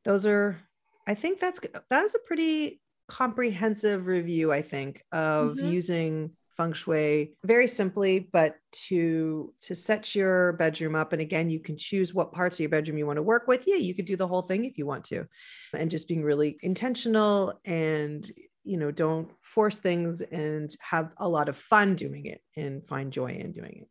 those 0.07 0.25
are 0.25 0.57
i 1.05 1.13
think 1.13 1.39
that's 1.39 1.59
that's 1.89 2.15
a 2.15 2.19
pretty 2.25 2.81
comprehensive 3.07 4.07
review 4.07 4.51
i 4.51 4.61
think 4.61 5.03
of 5.11 5.57
mm-hmm. 5.57 5.67
using 5.67 6.31
feng 6.57 6.73
shui 6.73 7.35
very 7.45 7.67
simply 7.67 8.27
but 8.33 8.55
to 8.71 9.53
to 9.61 9.75
set 9.75 10.15
your 10.15 10.53
bedroom 10.53 10.95
up. 10.95 11.13
And 11.13 11.21
again 11.21 11.49
you 11.49 11.59
can 11.59 11.77
choose 11.77 12.13
what 12.13 12.33
parts 12.33 12.57
of 12.57 12.61
your 12.61 12.69
bedroom 12.69 12.97
you 12.97 13.05
want 13.05 13.17
to 13.17 13.23
work 13.23 13.47
with. 13.47 13.65
Yeah 13.67 13.75
you 13.75 13.93
could 13.93 14.05
do 14.05 14.17
the 14.17 14.27
whole 14.27 14.41
thing 14.41 14.65
if 14.65 14.77
you 14.77 14.85
want 14.85 15.05
to. 15.05 15.27
And 15.73 15.91
just 15.91 16.07
being 16.07 16.23
really 16.23 16.57
intentional 16.61 17.61
and 17.63 18.29
you 18.63 18.77
know 18.77 18.91
don't 18.91 19.29
force 19.41 19.77
things 19.77 20.21
and 20.21 20.75
have 20.81 21.13
a 21.17 21.29
lot 21.29 21.47
of 21.47 21.55
fun 21.55 21.95
doing 21.95 22.25
it 22.25 22.41
and 22.55 22.85
find 22.85 23.13
joy 23.13 23.31
in 23.33 23.51
doing 23.53 23.83
it 23.83 23.89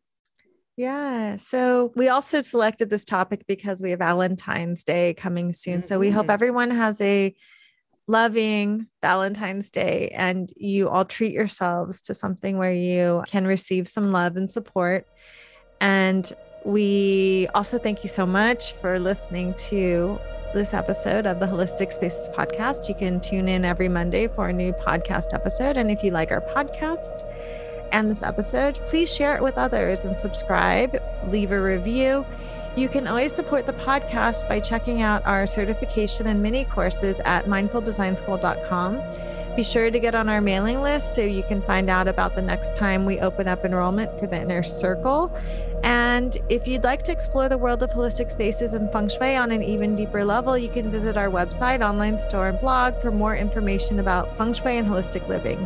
yeah. 0.77 1.35
So 1.37 1.91
we 1.95 2.07
also 2.07 2.43
selected 2.43 2.91
this 2.91 3.03
topic 3.03 3.45
because 3.47 3.81
we 3.81 3.89
have 3.89 3.99
Valentine's 3.99 4.83
Day 4.83 5.15
coming 5.15 5.51
soon. 5.51 5.79
Mm-hmm. 5.79 5.81
So 5.81 5.97
we 5.97 6.11
hope 6.11 6.25
mm-hmm. 6.25 6.31
everyone 6.31 6.69
has 6.69 7.01
a 7.01 7.35
loving 8.07 8.85
Valentine's 9.01 9.71
Day 9.71 10.11
and 10.13 10.53
you 10.55 10.87
all 10.87 11.03
treat 11.03 11.33
yourselves 11.33 12.01
to 12.03 12.13
something 12.13 12.57
where 12.57 12.71
you 12.71 13.23
can 13.27 13.47
receive 13.47 13.87
some 13.87 14.11
love 14.11 14.37
and 14.37 14.49
support. 14.49 15.07
And 15.81 16.31
we 16.63 17.47
also 17.55 17.79
thank 17.79 18.03
you 18.03 18.09
so 18.09 18.27
much 18.27 18.73
for 18.73 18.99
listening 18.99 19.55
to 19.69 20.19
this 20.53 20.73
episode 20.73 21.25
of 21.25 21.39
the 21.39 21.47
Holistic 21.47 21.91
Spaces 21.91 22.29
podcast. 22.29 22.87
You 22.87 22.95
can 22.95 23.19
tune 23.19 23.47
in 23.49 23.65
every 23.65 23.89
Monday 23.89 24.27
for 24.27 24.49
a 24.49 24.53
new 24.53 24.73
podcast 24.73 25.33
episode. 25.33 25.75
And 25.75 25.89
if 25.89 26.03
you 26.03 26.11
like 26.11 26.31
our 26.31 26.41
podcast 26.41 27.23
and 27.91 28.09
this 28.09 28.23
episode, 28.23 28.79
please 28.87 29.13
share 29.13 29.35
it 29.35 29.43
with 29.43 29.57
others 29.57 30.05
and 30.05 30.17
subscribe, 30.17 31.01
leave 31.27 31.51
a 31.51 31.61
review. 31.61 32.25
You 32.75 32.87
can 32.87 33.07
always 33.07 33.33
support 33.33 33.65
the 33.65 33.73
podcast 33.73 34.47
by 34.47 34.59
checking 34.59 35.01
out 35.01 35.25
our 35.25 35.47
certification 35.47 36.27
and 36.27 36.43
mini 36.43 36.65
courses 36.65 37.19
at 37.21 37.45
mindfuldesignschool.com. 37.45 39.01
Be 39.57 39.63
sure 39.63 39.89
to 39.89 39.99
get 39.99 40.13
on 40.13 40.29
our 40.29 40.39
mailing 40.39 40.83
list 40.83 41.15
so 41.15 41.21
you 41.21 41.41
can 41.41 41.63
find 41.63 41.89
out 41.89 42.07
about 42.07 42.35
the 42.35 42.43
next 42.43 42.75
time 42.75 43.05
we 43.05 43.19
open 43.19 43.47
up 43.47 43.65
enrollment 43.65 44.19
for 44.19 44.27
the 44.27 44.39
inner 44.39 44.61
circle. 44.61 45.35
And 45.83 46.37
if 46.49 46.67
you'd 46.67 46.83
like 46.83 47.01
to 47.05 47.11
explore 47.11 47.49
the 47.49 47.57
world 47.57 47.81
of 47.81 47.89
holistic 47.89 48.29
spaces 48.29 48.73
and 48.73 48.91
feng 48.91 49.09
shui 49.09 49.35
on 49.35 49.51
an 49.51 49.63
even 49.63 49.95
deeper 49.95 50.23
level, 50.23 50.55
you 50.55 50.69
can 50.69 50.91
visit 50.91 51.17
our 51.17 51.29
website, 51.29 51.81
online 51.81 52.19
store, 52.19 52.49
and 52.49 52.59
blog 52.59 52.99
for 52.99 53.09
more 53.09 53.35
information 53.35 53.97
about 53.97 54.37
feng 54.37 54.53
shui 54.53 54.77
and 54.77 54.87
holistic 54.87 55.27
living. 55.27 55.65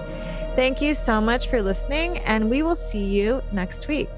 Thank 0.55 0.81
you 0.81 0.93
so 0.93 1.21
much 1.21 1.47
for 1.47 1.61
listening, 1.61 2.17
and 2.19 2.49
we 2.49 2.61
will 2.61 2.75
see 2.75 3.03
you 3.03 3.41
next 3.51 3.87
week. 3.87 4.09